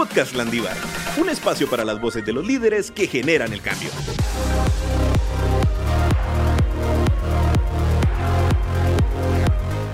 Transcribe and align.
Podcast 0.00 0.34
Landívar, 0.34 0.74
un 1.18 1.28
espacio 1.28 1.68
para 1.68 1.84
las 1.84 2.00
voces 2.00 2.24
de 2.24 2.32
los 2.32 2.46
líderes 2.46 2.90
que 2.90 3.06
generan 3.06 3.52
el 3.52 3.60
cambio. 3.60 3.90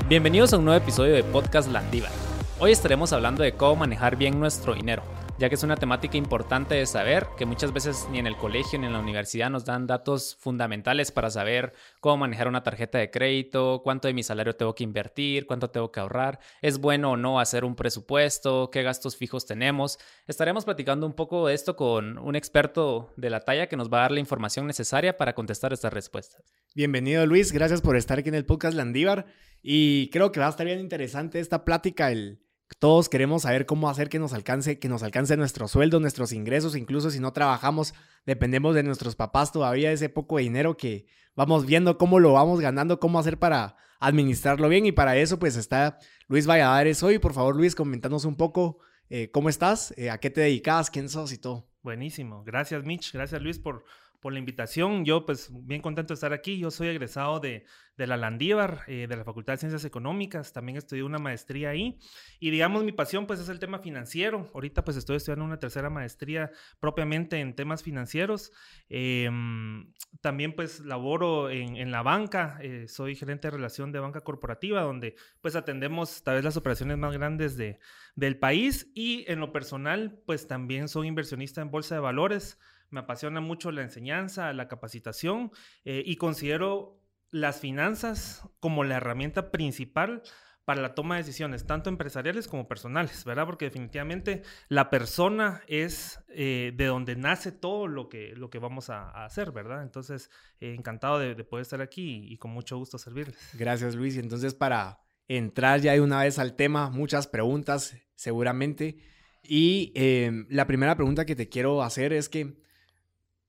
Bienvenidos 0.08 0.52
a 0.52 0.58
un 0.58 0.66
nuevo 0.66 0.80
episodio 0.80 1.12
de 1.12 1.24
Podcast 1.24 1.72
Landívar. 1.72 2.12
Hoy 2.60 2.70
estaremos 2.70 3.12
hablando 3.12 3.42
de 3.42 3.54
cómo 3.54 3.74
manejar 3.74 4.14
bien 4.14 4.38
nuestro 4.38 4.74
dinero 4.74 5.02
ya 5.38 5.50
que 5.50 5.54
es 5.54 5.62
una 5.62 5.76
temática 5.76 6.16
importante 6.16 6.74
de 6.74 6.86
saber, 6.86 7.26
que 7.36 7.44
muchas 7.44 7.72
veces 7.72 8.06
ni 8.10 8.18
en 8.18 8.26
el 8.26 8.36
colegio 8.36 8.78
ni 8.78 8.86
en 8.86 8.94
la 8.94 9.00
universidad 9.00 9.50
nos 9.50 9.66
dan 9.66 9.86
datos 9.86 10.36
fundamentales 10.40 11.12
para 11.12 11.30
saber 11.30 11.74
cómo 12.00 12.16
manejar 12.18 12.48
una 12.48 12.62
tarjeta 12.62 12.98
de 12.98 13.10
crédito, 13.10 13.82
cuánto 13.84 14.08
de 14.08 14.14
mi 14.14 14.22
salario 14.22 14.56
tengo 14.56 14.74
que 14.74 14.84
invertir, 14.84 15.46
cuánto 15.46 15.68
tengo 15.68 15.92
que 15.92 16.00
ahorrar, 16.00 16.40
es 16.62 16.78
bueno 16.78 17.12
o 17.12 17.16
no 17.18 17.38
hacer 17.38 17.64
un 17.66 17.76
presupuesto, 17.76 18.70
qué 18.70 18.82
gastos 18.82 19.16
fijos 19.16 19.44
tenemos. 19.44 19.98
Estaremos 20.26 20.64
platicando 20.64 21.06
un 21.06 21.12
poco 21.12 21.48
de 21.48 21.54
esto 21.54 21.76
con 21.76 22.16
un 22.18 22.34
experto 22.34 23.12
de 23.16 23.28
la 23.28 23.40
talla 23.40 23.68
que 23.68 23.76
nos 23.76 23.92
va 23.92 23.98
a 23.98 24.02
dar 24.02 24.12
la 24.12 24.20
información 24.20 24.66
necesaria 24.66 25.18
para 25.18 25.34
contestar 25.34 25.72
estas 25.72 25.92
respuestas. 25.92 26.42
Bienvenido 26.74 27.26
Luis, 27.26 27.52
gracias 27.52 27.82
por 27.82 27.96
estar 27.96 28.18
aquí 28.18 28.30
en 28.30 28.34
el 28.36 28.46
podcast 28.46 28.74
Landívar 28.74 29.26
y 29.62 30.08
creo 30.10 30.32
que 30.32 30.40
va 30.40 30.46
a 30.46 30.50
estar 30.50 30.64
bien 30.64 30.80
interesante 30.80 31.40
esta 31.40 31.64
plática, 31.64 32.10
el 32.10 32.45
todos 32.78 33.08
queremos 33.08 33.42
saber 33.42 33.64
cómo 33.66 33.88
hacer 33.88 34.08
que 34.08 34.18
nos 34.18 34.32
alcance, 34.32 34.78
que 34.78 34.88
nos 34.88 35.02
alcance 35.02 35.36
nuestro 35.36 35.68
sueldo, 35.68 36.00
nuestros 36.00 36.32
ingresos, 36.32 36.76
incluso 36.76 37.10
si 37.10 37.20
no 37.20 37.32
trabajamos, 37.32 37.94
dependemos 38.26 38.74
de 38.74 38.82
nuestros 38.82 39.16
papás 39.16 39.52
todavía 39.52 39.92
ese 39.92 40.08
poco 40.08 40.36
de 40.36 40.42
dinero 40.44 40.76
que 40.76 41.06
vamos 41.34 41.66
viendo 41.66 41.96
cómo 41.96 42.18
lo 42.18 42.32
vamos 42.32 42.60
ganando, 42.60 42.98
cómo 42.98 43.18
hacer 43.18 43.38
para 43.38 43.76
administrarlo 44.00 44.68
bien. 44.68 44.86
Y 44.86 44.92
para 44.92 45.16
eso 45.16 45.38
pues 45.38 45.56
está 45.56 45.98
Luis 46.28 46.46
Valladares 46.46 47.02
hoy. 47.02 47.18
Por 47.18 47.32
favor 47.32 47.56
Luis, 47.56 47.74
comentanos 47.74 48.24
un 48.24 48.36
poco 48.36 48.78
eh, 49.08 49.30
cómo 49.30 49.48
estás, 49.48 49.94
eh, 49.96 50.10
a 50.10 50.18
qué 50.18 50.30
te 50.30 50.40
dedicas, 50.40 50.90
quién 50.90 51.08
sos 51.08 51.32
y 51.32 51.38
todo. 51.38 51.68
Buenísimo, 51.82 52.42
gracias 52.42 52.82
Mitch, 52.84 53.12
gracias 53.12 53.40
Luis 53.40 53.60
por, 53.60 53.84
por 54.26 54.32
la 54.32 54.40
invitación. 54.40 55.04
Yo 55.04 55.24
pues 55.24 55.50
bien 55.52 55.80
contento 55.80 56.12
de 56.12 56.16
estar 56.16 56.32
aquí. 56.32 56.58
Yo 56.58 56.72
soy 56.72 56.88
egresado 56.88 57.38
de, 57.38 57.64
de 57.96 58.08
la 58.08 58.16
Landívar, 58.16 58.82
eh, 58.88 59.06
de 59.08 59.16
la 59.16 59.22
Facultad 59.22 59.52
de 59.52 59.58
Ciencias 59.58 59.84
Económicas. 59.84 60.52
También 60.52 60.76
estudié 60.76 61.04
una 61.04 61.20
maestría 61.20 61.70
ahí. 61.70 61.96
Y 62.40 62.50
digamos, 62.50 62.82
mi 62.82 62.90
pasión 62.90 63.28
pues 63.28 63.38
es 63.38 63.48
el 63.48 63.60
tema 63.60 63.78
financiero. 63.78 64.50
Ahorita 64.52 64.82
pues 64.82 64.96
estoy 64.96 65.18
estudiando 65.18 65.44
una 65.44 65.60
tercera 65.60 65.90
maestría 65.90 66.50
propiamente 66.80 67.38
en 67.38 67.54
temas 67.54 67.84
financieros. 67.84 68.50
Em, 68.88 69.92
también 70.20 70.56
pues 70.56 70.80
laboro 70.80 71.48
en, 71.48 71.76
en 71.76 71.92
la 71.92 72.02
banca. 72.02 72.58
Eh, 72.62 72.88
soy 72.88 73.14
gerente 73.14 73.46
de 73.46 73.52
relación 73.52 73.92
de 73.92 74.00
banca 74.00 74.22
corporativa, 74.22 74.82
donde 74.82 75.14
pues 75.40 75.54
atendemos 75.54 76.24
tal 76.24 76.34
vez 76.34 76.42
las 76.42 76.56
operaciones 76.56 76.98
más 76.98 77.12
grandes 77.12 77.56
de, 77.56 77.78
del 78.16 78.40
país. 78.40 78.90
Y 78.92 79.24
en 79.30 79.38
lo 79.38 79.52
personal 79.52 80.20
pues 80.26 80.48
también 80.48 80.88
soy 80.88 81.06
inversionista 81.06 81.60
en 81.60 81.70
bolsa 81.70 81.94
de 81.94 82.00
valores 82.00 82.58
me 82.90 83.00
apasiona 83.00 83.40
mucho 83.40 83.70
la 83.70 83.82
enseñanza, 83.82 84.52
la 84.52 84.68
capacitación 84.68 85.50
eh, 85.84 86.02
y 86.04 86.16
considero 86.16 87.00
las 87.30 87.60
finanzas 87.60 88.48
como 88.60 88.84
la 88.84 88.96
herramienta 88.96 89.50
principal 89.50 90.22
para 90.66 90.82
la 90.82 90.96
toma 90.96 91.14
de 91.14 91.22
decisiones, 91.22 91.64
tanto 91.64 91.88
empresariales 91.90 92.48
como 92.48 92.66
personales, 92.66 93.24
¿verdad? 93.24 93.46
Porque 93.46 93.66
definitivamente 93.66 94.42
la 94.68 94.90
persona 94.90 95.62
es 95.68 96.18
eh, 96.28 96.72
de 96.74 96.86
donde 96.86 97.14
nace 97.14 97.52
todo 97.52 97.86
lo 97.86 98.08
que, 98.08 98.34
lo 98.34 98.50
que 98.50 98.58
vamos 98.58 98.90
a, 98.90 99.24
hacer, 99.24 99.52
¿verdad? 99.52 99.84
Entonces, 99.84 100.28
eh, 100.58 100.74
encantado 100.74 101.20
de, 101.20 101.36
poder 101.44 101.62
estar 101.62 101.80
aquí 101.80 102.26
y, 102.28 102.36
con 102.38 102.50
mucho 102.50 102.76
gusto 102.78 102.98
servirles. 102.98 103.38
Gracias, 103.56 103.94
Luis. 103.94 104.16
Y 104.16 104.18
entonces, 104.18 104.54
para 104.54 104.98
entrar 105.28 105.80
ya 105.80 105.92
de 105.92 106.00
una 106.00 106.22
vez 106.22 106.40
al 106.40 106.56
tema, 106.56 106.90
muchas 106.90 107.28
preguntas 107.28 107.96
seguramente. 108.16 108.98
Y 109.44 109.92
em, 109.94 110.48
la 110.50 110.66
primera 110.66 110.96
pregunta 110.96 111.26
que 111.26 111.36
te 111.36 111.48
quiero 111.48 111.84
hacer 111.84 112.12
es 112.12 112.28
que 112.28 112.60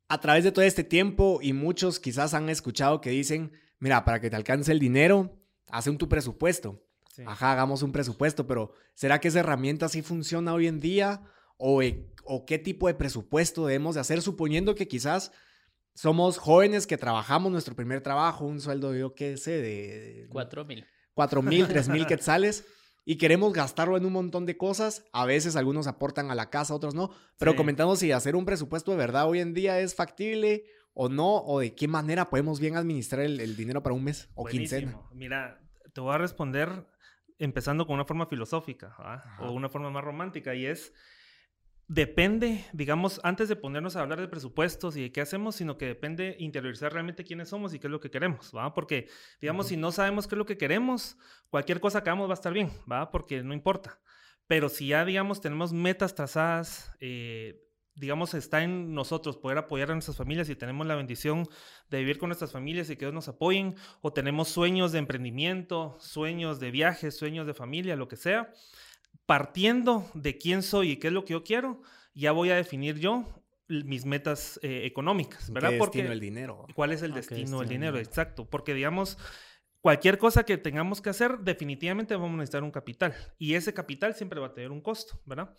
a 0.10 0.20
través 0.20 0.44
de 0.44 0.52
todo 0.52 0.64
este 0.64 0.84
tiempo 0.84 1.40
y 1.42 1.54
muchos 1.54 2.00
quizás 2.00 2.34
han 2.34 2.50
escuchado 2.50 3.02
que 3.02 3.10
dicen, 3.10 3.52
mira, 3.80 4.06
para 4.06 4.20
que 4.20 4.30
te 4.30 4.36
alcance 4.36 4.72
el 4.72 4.80
dinero, 4.80 5.38
haz 5.68 5.88
un 5.88 5.98
tu 5.98 6.08
presupuesto. 6.08 6.84
Ajá, 7.26 7.52
hagamos 7.52 7.82
un 7.82 7.92
presupuesto, 7.92 8.46
pero 8.46 8.74
¿será 8.94 9.20
que 9.20 9.30
esa 9.30 9.40
herramienta 9.40 9.90
sí 9.90 10.04
funciona 10.04 10.54
hoy 10.54 10.68
en 10.68 10.80
día? 10.80 11.24
¿O, 11.58 11.82
eh, 11.82 12.14
¿O 12.24 12.46
qué 12.46 12.60
tipo 12.60 12.88
de 12.88 12.94
presupuesto 12.94 13.66
debemos 13.66 13.96
de 13.96 14.02
hacer 14.02 14.22
suponiendo 14.22 14.76
que 14.76 14.88
quizás 14.88 15.32
somos 15.96 16.38
jóvenes 16.38 16.86
que 16.86 16.96
trabajamos 16.96 17.52
nuestro 17.52 17.76
primer 17.76 18.02
trabajo, 18.02 18.46
un 18.46 18.62
sueldo, 18.62 18.94
yo 18.94 19.16
qué 19.16 19.36
sé, 19.38 19.60
de... 19.62 20.28
Cuatro 20.30 20.64
mil. 20.64 20.86
Cuatro 21.16 21.42
mil, 21.42 21.68
tres 21.68 21.90
mil 21.90 22.06
quetzales 22.08 22.66
y 23.10 23.16
queremos 23.16 23.54
gastarlo 23.54 23.96
en 23.96 24.06
un 24.06 24.12
montón 24.12 24.46
de 24.46 24.58
cosas. 24.58 25.06
A 25.14 25.26
veces 25.26 25.56
algunos 25.56 25.88
aportan 25.88 26.30
a 26.30 26.36
la 26.36 26.50
casa, 26.50 26.76
otros 26.76 26.94
no. 26.94 27.10
Pero 27.40 27.56
comentamos 27.56 28.00
si 28.00 28.12
hacer 28.12 28.36
un 28.36 28.44
presupuesto 28.44 28.92
de 28.92 28.98
verdad 28.98 29.30
hoy 29.30 29.40
en 29.40 29.54
día 29.54 29.80
es 29.80 29.96
factible 29.96 30.66
o 30.94 31.08
no, 31.08 31.38
o 31.38 31.62
de 31.62 31.74
qué 31.74 31.88
manera 31.88 32.30
podemos 32.30 32.60
bien 32.60 32.76
administrar 32.76 33.22
el, 33.22 33.56
dinero 33.56 33.82
para 33.82 33.96
un 33.96 34.04
mes 34.04 34.30
o 34.36 34.44
quincena. 34.44 35.00
Mira, 35.14 35.58
te 35.94 36.02
voy 36.02 36.16
a 36.16 36.18
responder 36.18 36.86
empezando 37.40 37.88
con 37.88 37.94
una 37.94 38.04
forma 38.04 38.26
filosófica 38.26 38.94
o 39.40 39.54
una 39.54 39.70
forma 39.70 39.90
más 39.90 40.04
romántica 40.04 40.54
y 40.54 40.66
es 40.66 40.94
depende, 41.88 42.66
digamos, 42.74 43.22
antes 43.24 43.48
de 43.48 43.56
ponernos 43.56 43.96
a 43.96 44.02
hablar 44.02 44.20
de 44.20 44.28
presupuestos 44.28 44.98
y 44.98 45.04
de 45.04 45.12
qué 45.12 45.22
hacemos, 45.22 45.56
sino 45.56 45.78
que 45.78 45.86
depende 45.86 46.36
interiorizar 46.40 46.92
realmente 46.92 47.24
quiénes 47.24 47.50
somos 47.50 47.74
y 47.74 47.80
qué 47.80 47.88
es 47.88 47.92
lo 47.92 48.02
que 48.02 48.12
queremos, 48.12 48.52
¿va? 48.56 48.74
Porque, 48.74 49.08
digamos, 49.40 49.68
si 49.68 49.78
no 49.78 49.92
sabemos 49.92 50.28
qué 50.28 50.36
es 50.36 50.40
lo 50.40 50.46
que 50.46 50.58
queremos, 50.58 51.18
cualquier 51.50 51.80
cosa 51.80 52.04
que 52.04 52.10
hagamos 52.10 52.28
va 52.28 52.34
a 52.34 52.36
estar 52.36 52.54
bien, 52.54 52.72
¿va? 52.92 53.10
Porque 53.10 53.42
no 53.42 53.54
importa. 53.54 54.00
Pero 54.48 54.70
si 54.70 54.88
ya, 54.88 55.06
digamos, 55.06 55.40
tenemos 55.40 55.72
metas 55.72 56.14
trazadas, 56.14 56.92
eh, 57.00 57.64
digamos, 57.96 58.34
está 58.34 58.64
en 58.64 58.94
nosotros 58.94 59.38
poder 59.38 59.58
apoyar 59.58 59.90
a 59.92 59.94
nuestras 59.94 60.18
familias 60.18 60.50
y 60.50 60.56
tenemos 60.56 60.86
la 60.88 60.96
bendición 60.96 61.48
de 61.90 62.00
vivir 62.00 62.18
con 62.18 62.30
nuestras 62.30 62.52
familias 62.52 62.90
y 62.90 62.98
que 62.98 63.06
ellos 63.06 63.14
nos 63.14 63.28
apoyen, 63.30 63.76
o 64.02 64.12
tenemos 64.12 64.50
sueños 64.50 64.92
de 64.92 65.00
emprendimiento, 65.00 65.98
sueños 66.00 66.60
de 66.60 66.72
viajes, 66.72 67.18
sueños 67.18 67.48
de 67.48 67.54
familia, 67.54 67.96
lo 67.96 68.08
que 68.08 68.18
sea, 68.18 68.54
partiendo 69.28 70.10
de 70.16 70.40
quién 70.40 70.64
soy 70.64 70.92
y 70.92 70.98
qué 70.98 71.08
es 71.08 71.14
lo 71.14 71.24
que 71.24 71.34
yo 71.34 71.44
quiero, 71.44 71.82
ya 72.16 72.32
voy 72.32 72.50
a 72.50 72.56
definir 72.56 72.98
yo 72.98 73.26
mis 73.68 74.06
metas 74.06 74.60
eh, 74.64 74.84
económicas, 74.86 75.52
¿verdad? 75.52 75.72
¿Qué 75.72 75.78
destino 75.78 76.12
el 76.12 76.20
dinero? 76.20 76.66
¿Cuál 76.74 76.94
es 76.94 77.02
el 77.02 77.14
destino 77.14 77.60
del 77.60 77.70
dinero? 77.70 77.98
Exacto, 77.98 78.50
porque 78.50 78.74
digamos, 78.74 79.18
cualquier 79.82 80.18
cosa 80.18 80.44
que 80.46 80.58
tengamos 80.58 81.02
que 81.02 81.10
hacer, 81.10 81.40
definitivamente 81.40 82.16
vamos 82.16 82.32
a 82.36 82.38
necesitar 82.38 82.64
un 82.64 82.72
capital 82.72 83.14
y 83.38 83.56
ese 83.56 83.74
capital 83.74 84.16
siempre 84.16 84.40
va 84.40 84.48
a 84.48 84.54
tener 84.54 84.72
un 84.72 84.82
costo, 84.82 85.20
¿verdad? 85.26 85.54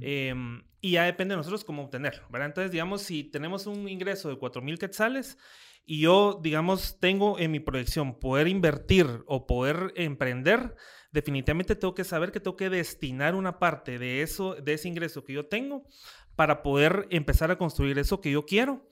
Em, 0.00 0.62
y 0.82 0.92
ya 0.92 1.04
depende 1.04 1.32
de 1.32 1.38
nosotros 1.38 1.64
cómo 1.64 1.84
obtenerlo, 1.84 2.28
¿verdad? 2.30 2.48
Entonces, 2.48 2.70
digamos, 2.70 3.00
si 3.00 3.24
tenemos 3.24 3.66
un 3.66 3.88
ingreso 3.88 4.28
de 4.28 4.36
4 4.36 4.60
mil 4.60 4.78
quetzales 4.78 5.38
y 5.86 6.00
yo, 6.00 6.38
digamos, 6.42 7.00
tengo 7.00 7.38
en 7.38 7.50
mi 7.50 7.60
proyección 7.60 8.18
poder 8.18 8.48
invertir 8.48 9.06
o 9.26 9.46
poder 9.46 9.92
emprender, 9.96 10.76
definitivamente 11.14 11.76
tengo 11.76 11.94
que 11.94 12.02
saber 12.02 12.32
que 12.32 12.40
tengo 12.40 12.56
que 12.56 12.68
destinar 12.68 13.36
una 13.36 13.60
parte 13.60 14.00
de 14.00 14.22
eso, 14.22 14.56
de 14.56 14.74
ese 14.74 14.88
ingreso 14.88 15.24
que 15.24 15.32
yo 15.32 15.46
tengo 15.46 15.86
para 16.34 16.62
poder 16.62 17.06
empezar 17.10 17.52
a 17.52 17.56
construir 17.56 17.98
eso 18.00 18.20
que 18.20 18.32
yo 18.32 18.44
quiero. 18.44 18.86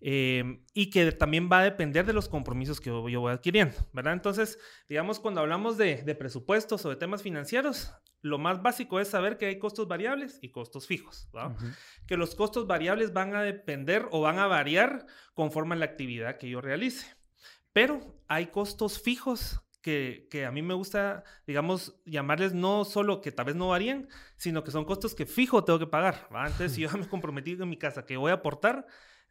Eh, 0.00 0.60
y 0.74 0.90
que 0.90 1.10
también 1.10 1.48
va 1.50 1.58
a 1.58 1.64
depender 1.64 2.06
de 2.06 2.12
los 2.12 2.28
compromisos 2.28 2.80
que 2.80 2.88
yo, 2.88 3.02
voy 3.02 3.32
adquiriendo, 3.32 3.74
¿verdad? 3.92 4.12
Entonces, 4.12 4.56
digamos, 4.88 5.18
cuando 5.18 5.40
hablamos 5.40 5.76
de, 5.76 5.96
presupuestos 6.16 6.84
o 6.84 6.90
de 6.90 6.94
temas 6.94 7.20
financieros, 7.20 7.92
lo 8.22 8.38
más 8.38 8.62
básico 8.62 9.00
es 9.00 9.08
saber 9.08 9.38
que 9.38 9.46
hay 9.46 9.58
costos 9.58 9.88
variables 9.88 10.38
y 10.40 10.52
costos 10.52 10.86
fijos, 10.86 11.28
¿verdad? 11.32 11.56
Que 12.06 12.16
los 12.16 12.36
costos 12.36 12.68
variables 12.68 13.12
van 13.12 13.34
a 13.34 13.42
depender 13.42 14.06
o 14.12 14.20
van 14.20 14.38
a 14.38 14.46
variar 14.46 15.04
conforme 15.34 15.74
a 15.74 15.78
la 15.78 15.86
actividad 15.86 16.38
que 16.38 16.48
yo 16.48 16.60
realice. 16.60 17.16
Pero 17.72 18.22
hay 18.28 18.46
costos 18.46 19.02
fijos 19.02 19.62
que, 19.82 20.44
a 20.46 20.50
mí 20.50 20.62
me 20.62 20.74
gusta, 20.74 21.24
digamos, 21.46 22.00
llamarles 22.04 22.52
no 22.52 22.84
solo 22.84 23.20
que 23.20 23.32
tal 23.32 23.46
vez 23.46 23.56
no 23.56 23.68
varían, 23.68 24.08
sino 24.36 24.64
que 24.64 24.70
son 24.70 24.84
costos 24.84 25.14
que 25.14 25.26
fijo 25.26 25.64
tengo 25.64 25.78
que 25.78 25.86
pagar. 25.86 26.28
¿va? 26.34 26.46
Entonces, 26.46 26.72
si 26.72 26.82
yo 26.82 26.90
me 26.90 27.04
he 27.04 27.08
comprometido 27.08 27.62
en 27.64 27.70
mi 27.70 27.76
casa 27.76 28.04
que 28.04 28.16
voy 28.16 28.30
a 28.30 28.34
aportar, 28.34 28.86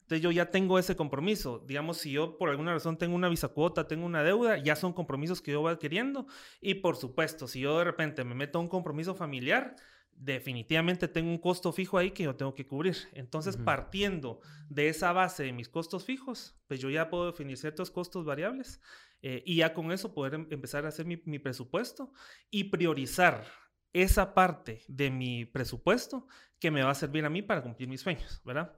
entonces 0.08 0.24
yo 0.24 0.32
ya 0.32 0.50
tengo 0.50 0.80
ese 0.80 0.96
compromiso. 0.96 1.64
Digamos, 1.68 1.98
si 1.98 2.12
yo 2.12 2.38
por 2.38 2.50
alguna 2.50 2.74
razón 2.74 2.98
tengo 2.98 3.14
una 3.14 3.28
visa 3.28 3.50
cuota, 3.50 3.88
tengo 3.88 4.06
una 4.06 4.24
deuda, 4.24 4.58
ya 4.58 4.78
son 4.78 4.94
compromisos 4.94 5.42
que 5.42 5.52
yo 5.52 5.60
voy 5.60 5.74
adquiriendo. 5.74 6.28
Y 6.62 6.76
por 6.76 6.96
supuesto, 6.96 7.48
si 7.48 7.60
yo 7.60 7.78
de 7.78 7.84
repente 7.84 8.24
me 8.24 8.34
meto 8.34 8.58
a 8.58 8.62
un 8.62 8.70
compromiso 8.70 9.16
familiar, 9.16 9.76
definitivamente 10.18 11.08
tengo 11.08 11.30
un 11.30 11.38
costo 11.38 11.72
fijo 11.72 11.98
ahí 11.98 12.12
que 12.12 12.24
yo 12.24 12.36
tengo 12.36 12.54
que 12.54 12.66
cubrir. 12.66 12.96
Entonces, 13.14 13.56
partiendo 13.56 14.42
de 14.70 14.90
esa 14.90 15.14
base 15.14 15.44
de 15.44 15.54
mis 15.54 15.70
costos 15.70 16.06
fijos, 16.06 16.56
pues 16.68 16.80
yo 16.80 16.90
ya 16.90 17.10
puedo 17.10 17.28
definir 17.28 17.58
ciertos 17.58 17.92
costos 17.92 18.26
variables 18.26 18.82
eh, 19.22 19.44
y 19.46 19.58
ya 19.58 19.74
con 19.74 19.92
eso 19.92 20.14
poder 20.14 20.34
em, 20.34 20.48
empezar 20.50 20.86
a 20.86 20.90
hacer 20.90 21.06
mi, 21.06 21.40
presupuesto 21.40 22.12
y 22.50 22.66
priorizar 22.66 23.46
esa 23.94 24.34
parte 24.34 24.84
de 24.88 25.12
mi 25.12 25.46
presupuesto 25.46 26.28
que 26.60 26.72
me 26.72 26.84
va 26.84 26.92
a 26.92 26.96
servir 26.96 27.24
a 27.26 27.30
mí 27.30 27.42
para 27.42 27.62
cumplir 27.64 27.88
mis 27.88 28.02
sueños, 28.02 28.42
¿verdad? 28.44 28.78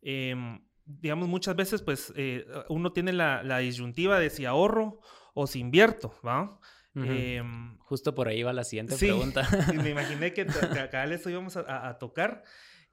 Em, 0.00 0.60
digamos, 0.84 1.28
muchas 1.28 1.54
veces, 1.54 1.82
pues, 1.82 2.12
eh, 2.16 2.46
uno 2.68 2.92
tiene 2.92 3.12
la, 3.12 3.42
la, 3.42 3.58
disyuntiva 3.58 4.18
de 4.18 4.30
si 4.30 4.46
ahorro 4.46 5.00
o 5.34 5.46
si 5.46 5.60
invierto, 5.60 6.14
¿va? 6.26 6.58
Em, 7.04 7.78
Justo 7.88 8.14
por 8.14 8.28
ahí 8.28 8.42
va 8.42 8.52
la 8.52 8.64
siguiente 8.64 8.96
sí, 8.96 9.06
pregunta. 9.06 9.48
me 9.74 9.88
imaginé 9.90 10.34
que 10.34 10.42
acá 10.42 11.04
esto 11.04 11.30
íbamos 11.30 11.56
a, 11.56 11.98
tocar. 11.98 12.44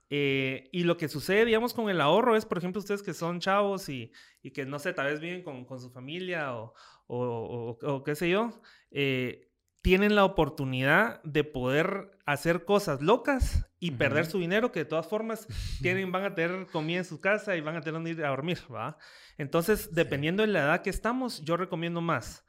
Eh, 0.08 0.70
y 0.72 0.84
lo 0.84 0.96
que 0.96 1.08
sucede, 1.08 1.44
digamos, 1.44 1.74
con 1.74 1.90
el 1.90 2.00
ahorro 2.00 2.34
es, 2.34 2.46
por 2.46 2.56
ejemplo, 2.56 2.80
ustedes 2.80 3.02
que 3.02 3.12
son 3.12 3.38
chavos 3.38 3.90
y, 3.90 4.10
y 4.42 4.52
que, 4.52 4.64
no 4.64 4.78
sé, 4.78 4.94
tal 4.94 5.08
vez 5.08 5.20
viven 5.20 5.42
con, 5.42 5.66
con 5.66 5.80
su 5.80 5.90
familia 5.90 6.56
o, 6.56 6.72
o, 7.08 7.76
o, 7.82 8.04
qué 8.04 8.14
sé 8.14 8.30
yo, 8.30 8.58
eh, 8.90 9.50
tienen 9.82 10.14
la 10.14 10.24
oportunidad 10.24 11.22
de 11.24 11.44
poder 11.44 12.18
hacer 12.24 12.64
cosas 12.64 13.02
locas 13.02 13.68
y 13.78 13.90
perder 13.90 14.24
su 14.24 14.38
dinero, 14.38 14.72
que 14.72 14.80
de 14.80 14.84
todas 14.86 15.06
formas 15.06 15.46
tienen, 15.82 16.10
van 16.10 16.24
a 16.24 16.34
tener 16.34 16.66
comida 16.68 16.98
en 16.98 17.04
su 17.04 17.20
casa 17.20 17.54
y 17.54 17.60
van 17.60 17.76
a 17.76 17.80
tener 17.80 17.94
donde 17.94 18.12
ir 18.12 18.24
a 18.24 18.30
dormir, 18.30 18.60
¿va? 18.74 18.96
Entonces, 19.36 19.92
dependiendo 19.92 20.42
de 20.42 20.48
la 20.48 20.60
edad 20.60 20.82
que 20.82 20.88
estamos, 20.90 21.42
yo 21.44 21.58
recomiendo 21.58 22.00
más 22.00 22.46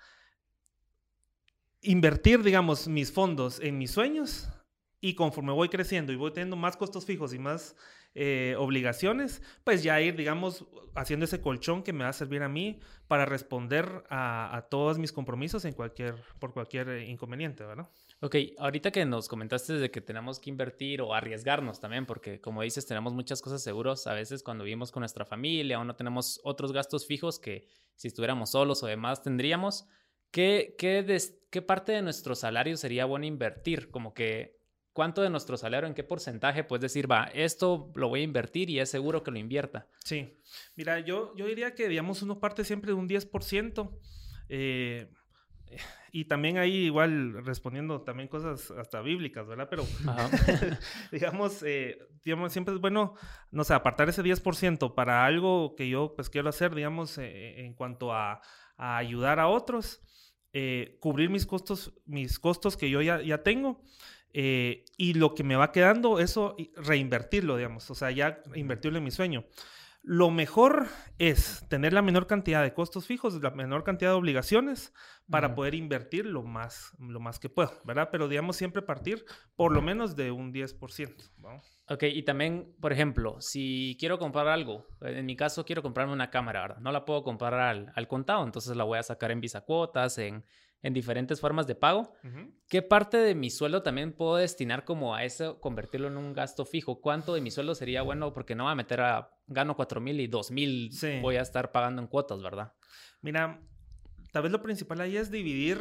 invertir, 1.81 2.43
digamos, 2.43 2.87
mis 2.87 3.11
fondos 3.11 3.59
en 3.59 3.77
mis 3.77 3.91
sueños 3.91 4.49
y 4.99 5.15
conforme 5.15 5.53
voy 5.53 5.69
creciendo 5.69 6.11
y 6.11 6.15
voy 6.15 6.31
teniendo 6.31 6.55
más 6.55 6.75
costos 6.77 7.05
fijos 7.05 7.33
y 7.33 7.39
más 7.39 7.75
eh, 8.19 8.55
obligaciones, 8.57 9.43
pues 9.63 9.83
ya 9.83 10.01
ir, 10.01 10.15
digamos, 10.15 10.65
haciendo 10.95 11.25
ese 11.25 11.39
colchón 11.39 11.83
que 11.83 11.93
me 11.93 12.03
va 12.03 12.09
a 12.09 12.13
servir 12.13 12.41
a 12.41 12.49
mí 12.49 12.79
para 13.07 13.25
responder 13.25 14.03
a, 14.09 14.65
todos 14.71 14.97
mis 14.97 15.11
compromisos 15.11 15.65
en 15.65 15.73
cualquier, 15.73 16.15
por 16.39 16.51
cualquier 16.51 16.89
eh, 16.89 17.05
inconveniente, 17.05 17.63
¿verdad? 17.63 17.87
Ok, 18.19 18.35
ahorita 18.57 18.89
que 18.89 19.05
nos 19.05 19.27
comentaste 19.27 19.73
de 19.73 19.91
que 19.91 20.01
tenemos 20.01 20.39
que 20.39 20.49
invertir 20.49 21.03
o 21.03 21.13
arriesgarnos 21.13 21.79
también, 21.79 22.07
porque 22.07 22.41
como 22.41 22.63
dices, 22.63 22.87
tenemos 22.87 23.13
muchas 23.13 23.39
cosas 23.39 23.61
seguros 23.61 24.07
a 24.07 24.13
veces 24.13 24.41
cuando 24.41 24.63
vivimos 24.63 24.91
con 24.91 25.01
nuestra 25.01 25.23
familia 25.23 25.79
o 25.79 25.83
no 25.83 25.95
tenemos 25.95 26.41
otros 26.43 26.71
gastos 26.71 27.05
fijos 27.05 27.37
que 27.37 27.67
si 27.95 28.07
estuviéramos 28.07 28.49
solos 28.51 28.81
o 28.81 28.87
demás 28.87 29.21
tendríamos. 29.21 29.85
¿Qué, 30.37 30.75
qué, 30.77 31.19
qué 31.49 31.63
parte 31.63 31.93
de 31.93 32.03
nuestro 32.03 32.35
salario 32.35 32.77
sería 32.77 33.05
bueno 33.05 33.25
invertir? 33.25 33.89
Como 33.89 34.13
que, 34.13 34.59
¿cuánto 34.93 35.23
de 35.23 35.31
nuestro 35.31 35.57
salario, 35.57 35.87
en 35.87 35.95
qué 35.95 36.03
porcentaje 36.03 36.63
puedes 36.63 36.83
decir, 36.83 37.11
va, 37.11 37.23
esto 37.33 37.91
lo 37.95 38.09
voy 38.09 38.19
a 38.19 38.23
invertir 38.25 38.69
y 38.69 38.79
es 38.79 38.87
seguro 38.87 39.23
que 39.23 39.31
lo 39.31 39.39
invierta? 39.39 39.87
Sí, 40.05 40.37
mira, 40.75 40.99
yo, 40.99 41.35
yo 41.35 41.47
diría 41.47 41.73
que, 41.73 41.87
digamos, 41.89 42.21
uno 42.21 42.39
parte 42.39 42.63
siempre 42.65 42.91
de 42.91 42.93
un 42.93 43.09
10%. 43.09 43.99
Eh, 44.49 45.11
y 46.11 46.25
también 46.25 46.59
ahí 46.59 46.85
igual 46.85 47.43
respondiendo 47.43 48.03
también 48.03 48.29
cosas 48.29 48.69
hasta 48.69 49.01
bíblicas, 49.01 49.47
¿verdad? 49.47 49.67
Pero 49.71 49.87
digamos, 51.11 51.63
eh, 51.63 51.97
digamos, 52.23 52.53
siempre 52.53 52.75
es 52.75 52.79
bueno, 52.79 53.15
no 53.49 53.63
sé, 53.63 53.73
apartar 53.73 54.07
ese 54.07 54.21
10% 54.21 54.93
para 54.93 55.25
algo 55.25 55.75
que 55.75 55.89
yo 55.89 56.13
pues 56.15 56.29
quiero 56.29 56.47
hacer, 56.49 56.75
digamos, 56.75 57.17
eh, 57.17 57.65
en 57.65 57.73
cuanto 57.73 58.13
a, 58.13 58.39
a, 58.77 58.97
ayudar 58.97 59.39
a 59.39 59.47
otros, 59.47 60.03
eh, 60.59 60.97
cubrir 60.99 61.29
mis 61.29 61.45
costos, 61.45 61.93
mis 62.07 62.39
costos 62.39 62.77
que 62.77 62.89
yo 62.89 63.01
ya, 63.01 63.21
ya 63.21 63.43
tengo. 63.43 63.79
y 64.33 65.13
lo 65.13 65.35
que 65.35 65.43
me 65.43 65.55
va 65.55 65.71
quedando, 65.71 66.19
eso 66.19 66.55
reinvertirlo, 66.75 67.57
digamos, 67.57 67.89
o 67.91 67.95
sea, 67.95 68.11
ya 68.11 68.41
invertirlo 68.55 68.97
en 68.97 69.03
mi 69.03 69.11
sueño. 69.11 69.45
Lo 70.01 70.31
mejor 70.31 70.87
es 71.19 71.65
tener 71.69 71.91
la 71.93 72.01
menor 72.01 72.27
cantidad 72.27 72.63
de 72.63 72.73
costos 72.73 73.05
fijos, 73.05 73.41
la 73.41 73.51
menor 73.51 73.83
cantidad 73.83 74.11
de 74.11 74.15
obligaciones 74.15 74.93
para 75.29 75.53
poder 75.53 75.75
invertir 75.75 76.25
lo 76.25 76.43
más, 76.43 76.93
lo 76.97 77.19
más 77.19 77.39
que 77.39 77.49
puedo, 77.49 77.73
¿verdad? 77.83 78.09
Pero 78.11 78.27
digamos 78.27 78.55
siempre 78.55 78.81
partir 78.81 79.25
por 79.55 79.73
lo 79.73 79.81
menos 79.81 80.15
de 80.15 80.31
un 80.31 80.53
10%. 80.53 81.29
Ok, 81.89 82.03
y 82.03 82.23
también, 82.23 82.75
por 82.81 82.91
ejemplo, 82.91 83.37
si 83.39 83.95
quiero 83.99 84.19
comprar 84.19 84.47
algo, 84.47 84.87
en 85.01 85.25
mi 85.25 85.37
caso 85.37 85.63
quiero 85.63 85.81
comprarme 85.81 86.11
una 86.11 86.29
cámara, 86.29 86.61
¿verdad? 86.61 86.77
No 86.79 86.91
la 86.91 87.05
puedo 87.05 87.23
comprar 87.23 87.53
al, 87.53 87.93
al 87.95 88.07
contado, 88.07 88.43
entonces 88.43 88.75
la 88.75 88.83
voy 88.83 88.99
a 88.99 89.03
sacar 89.03 89.31
en 89.31 89.39
visa 89.39 89.61
cuotas, 89.61 90.17
en, 90.17 90.43
en 90.81 90.93
diferentes 90.93 91.39
formas 91.39 91.65
de 91.65 91.75
pago. 91.75 92.13
¿Qué 92.67 92.81
parte 92.81 93.17
de 93.17 93.35
mi 93.35 93.49
sueldo 93.49 93.83
también 93.83 94.13
puedo 94.13 94.35
destinar 94.35 94.85
como 94.85 95.15
a 95.15 95.23
eso, 95.23 95.59
convertirlo 95.59 96.07
en 96.07 96.17
un 96.17 96.33
gasto 96.33 96.65
fijo? 96.65 97.01
¿Cuánto 97.01 97.33
de 97.33 97.41
mi 97.41 97.51
sueldo 97.51 97.73
sería 97.73 98.01
bueno? 98.01 98.33
Porque 98.33 98.55
no 98.55 98.65
va 98.65 98.71
a 98.71 98.75
meter 98.75 99.01
a, 99.01 99.31
gano 99.47 99.75
4 99.75 100.01
mil 100.01 100.19
y 100.19 100.27
2 100.27 100.51
mil 100.51 100.91
voy 101.21 101.37
a 101.37 101.41
estar 101.41 101.71
pagando 101.71 102.01
en 102.01 102.07
cuotas, 102.07 102.41
¿verdad? 102.41 102.73
Mira, 103.21 103.61
tal 104.31 104.43
vez 104.43 104.51
lo 104.51 104.61
principal 104.61 105.01
ahí 105.01 105.17
es 105.17 105.31
dividir 105.31 105.79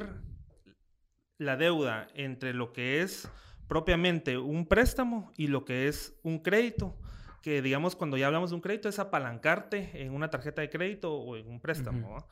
la 1.38 1.56
deuda 1.56 2.08
entre 2.14 2.54
lo 2.54 2.72
que 2.72 3.02
es 3.02 3.30
propiamente 3.68 4.38
un 4.38 4.66
préstamo 4.66 5.32
y 5.36 5.48
lo 5.48 5.64
que 5.64 5.88
es 5.88 6.18
un 6.22 6.38
crédito 6.38 6.96
que 7.42 7.62
digamos 7.62 7.94
cuando 7.94 8.16
ya 8.16 8.26
hablamos 8.26 8.50
de 8.50 8.56
un 8.56 8.60
crédito 8.60 8.88
es 8.88 8.98
apalancarte 8.98 10.02
en 10.02 10.12
una 10.12 10.30
tarjeta 10.30 10.62
de 10.62 10.70
crédito 10.70 11.14
o 11.14 11.36
en 11.36 11.48
un 11.48 11.60
préstamo. 11.60 12.26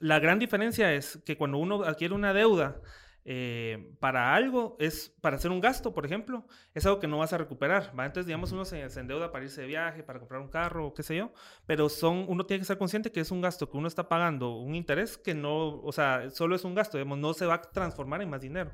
La 0.00 0.20
gran 0.20 0.38
diferencia 0.38 0.92
es 0.94 1.18
que 1.24 1.36
cuando 1.36 1.58
uno 1.58 1.82
adquiere 1.82 2.14
una 2.14 2.32
deuda 2.32 2.80
eh, 3.26 3.92
para 4.00 4.34
algo, 4.34 4.76
es 4.78 5.14
para 5.20 5.36
hacer 5.36 5.50
un 5.50 5.60
gasto, 5.60 5.94
por 5.94 6.04
ejemplo, 6.04 6.46
es 6.74 6.84
algo 6.84 7.00
que 7.00 7.06
no 7.06 7.18
vas 7.18 7.32
a 7.32 7.38
recuperar. 7.38 7.98
¿va? 7.98 8.04
Entonces, 8.04 8.26
digamos, 8.26 8.52
uno 8.52 8.64
se, 8.64 8.82
endeuda 8.82 9.32
para 9.32 9.44
irse 9.44 9.62
de 9.62 9.66
viaje, 9.66 10.02
para 10.02 10.18
comprar 10.18 10.40
un 10.40 10.48
carro, 10.48 10.92
qué 10.94 11.02
sé 11.02 11.16
yo, 11.16 11.32
pero 11.66 11.88
son, 11.88 12.26
uno 12.28 12.44
tiene 12.44 12.60
que 12.60 12.66
ser 12.66 12.76
consciente 12.76 13.10
que 13.10 13.20
es 13.20 13.30
un 13.30 13.40
gasto 13.40 13.70
que 13.70 13.76
uno 13.76 13.88
está 13.88 14.08
pagando, 14.08 14.56
un 14.58 14.74
interés 14.74 15.16
que 15.16 15.34
no, 15.34 15.80
o 15.80 15.92
sea, 15.92 16.30
solo 16.30 16.54
es 16.54 16.64
un 16.64 16.74
gasto, 16.74 16.98
digamos, 16.98 17.18
no 17.18 17.32
se 17.32 17.46
va 17.46 17.54
a 17.54 17.62
transformar 17.62 18.20
en 18.20 18.30
más 18.30 18.42
dinero. 18.42 18.72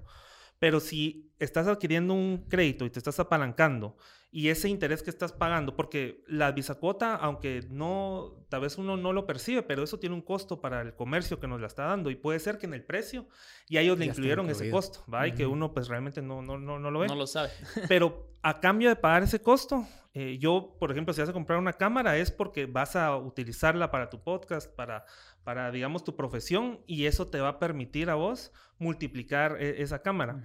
Pero 0.61 0.79
si 0.79 1.33
estás 1.41 1.67
adquiriendo 1.67 2.15
un 2.15 2.47
crédito 2.49 2.85
y 2.85 2.91
te 2.91 3.01
estás 3.01 3.19
apalancando 3.19 3.97
y 4.31 4.49
ese 4.49 4.69
interés 4.69 5.03
que 5.03 5.11
estás 5.11 5.33
pagando, 5.33 5.75
porque 5.75 6.23
la 6.29 6.53
bisacuota, 6.53 7.17
aunque 7.17 7.67
no, 7.69 8.45
tal 8.49 8.61
vez 8.61 8.79
uno 8.79 8.97
no 8.97 9.13
lo 9.13 9.27
percibe, 9.27 9.63
pero 9.65 9.83
eso 9.83 9.99
tiene 9.99 10.15
un 10.15 10.21
costo 10.21 10.61
para 10.61 10.83
el 10.83 10.95
comercio 10.95 11.41
que 11.41 11.49
nos 11.49 11.61
la 11.61 11.67
está 11.67 11.87
dando 11.87 12.11
y 12.11 12.15
puede 12.15 12.39
ser 12.39 12.59
que 12.59 12.67
en 12.67 12.75
el 12.75 12.85
precio 12.85 13.27
ya 13.69 13.81
ellos 13.81 13.99
le 13.99 14.05
incluyeron 14.05 14.49
ese 14.49 14.71
costo, 14.71 15.03
¿va? 15.13 15.27
Y 15.27 15.33
que 15.33 15.47
uno 15.47 15.73
pues 15.75 15.89
realmente 15.89 16.23
no, 16.23 16.43
no, 16.43 16.59
no, 16.59 16.79
no 16.79 16.91
lo 16.93 17.01
ve. 17.01 17.09
No 17.09 17.17
lo 17.17 17.27
sabe. 17.27 17.51
pero 17.89 18.31
a 18.43 18.61
cambio 18.61 18.89
de 18.89 18.97
pagar 18.97 19.25
ese 19.25 19.43
costo, 19.43 19.85
eh, 20.13 20.39
yo, 20.39 20.77
por 20.79 20.91
ejemplo, 20.91 21.13
si 21.13 21.21
vas 21.21 21.31
a 21.31 21.33
comprar 21.33 21.59
una 21.59 21.73
cámara 21.73 22.17
es 22.17 22.31
porque 22.31 22.67
vas 22.67 22.97
a 22.97 23.17
utilizarla 23.17 23.91
para 23.91 24.11
tu 24.11 24.23
podcast, 24.23 24.69
para, 24.75 25.05
para 25.45 25.71
digamos, 25.71 26.05
tu 26.05 26.17
profesión 26.17 26.81
y 26.87 27.07
eso 27.07 27.29
te 27.29 27.41
va 27.41 27.49
a 27.49 27.59
permitir 27.59 28.11
a 28.11 28.15
vos 28.15 28.53
multiplicar 28.79 29.57
e, 29.61 29.83
esa 29.83 30.03
cámara. 30.03 30.43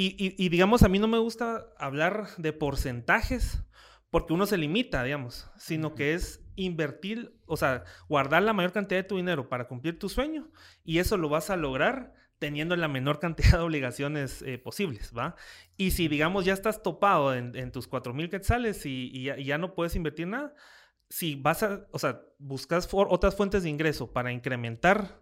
Y, 0.00 0.48
digamos, 0.48 0.84
a 0.84 0.88
mí 0.88 1.00
no 1.00 1.08
me 1.08 1.18
gusta 1.18 1.66
hablar 1.76 2.28
de 2.36 2.52
porcentajes 2.52 3.64
porque 4.10 4.32
uno 4.32 4.46
se 4.46 4.56
limita, 4.56 5.02
digamos, 5.02 5.50
sino 5.56 5.96
que 5.96 6.14
es 6.14 6.40
invertir, 6.54 7.36
o 7.46 7.56
sea, 7.56 7.82
guardar 8.08 8.44
la 8.44 8.52
mayor 8.52 8.72
cantidad 8.72 9.00
de 9.00 9.08
tu 9.08 9.16
dinero 9.16 9.48
para 9.48 9.66
cumplir 9.66 9.98
tu 9.98 10.08
sueño 10.08 10.52
y 10.84 10.98
eso 10.98 11.16
lo 11.16 11.28
vas 11.28 11.50
a 11.50 11.56
lograr 11.56 12.14
teniendo 12.38 12.76
la 12.76 12.88
menor 12.88 13.18
cantidad 13.20 13.58
de 13.58 13.64
obligaciones 13.64 14.42
eh, 14.42 14.58
posibles, 14.58 15.12
¿va? 15.16 15.34
Y 15.76 15.90
si, 15.92 16.08
digamos, 16.08 16.44
ya 16.44 16.54
estás 16.54 16.82
topado 16.82 17.34
en, 17.34 17.72
tus 17.72 17.86
4 17.86 18.14
mil 18.14 18.30
quetzales 18.30 18.86
y, 18.86 19.10
y, 19.12 19.44
ya, 19.44 19.58
no 19.58 19.74
puedes 19.74 19.96
invertir 19.96 20.28
nada, 20.28 20.54
si 21.08 21.36
vas 21.36 21.62
a, 21.62 21.86
o 21.90 21.98
sea, 21.98 22.22
buscas 22.38 22.88
otras 22.92 23.34
fuentes 23.34 23.62
de 23.62 23.70
ingreso 23.70 24.12
para 24.12 24.32
incrementar 24.32 25.20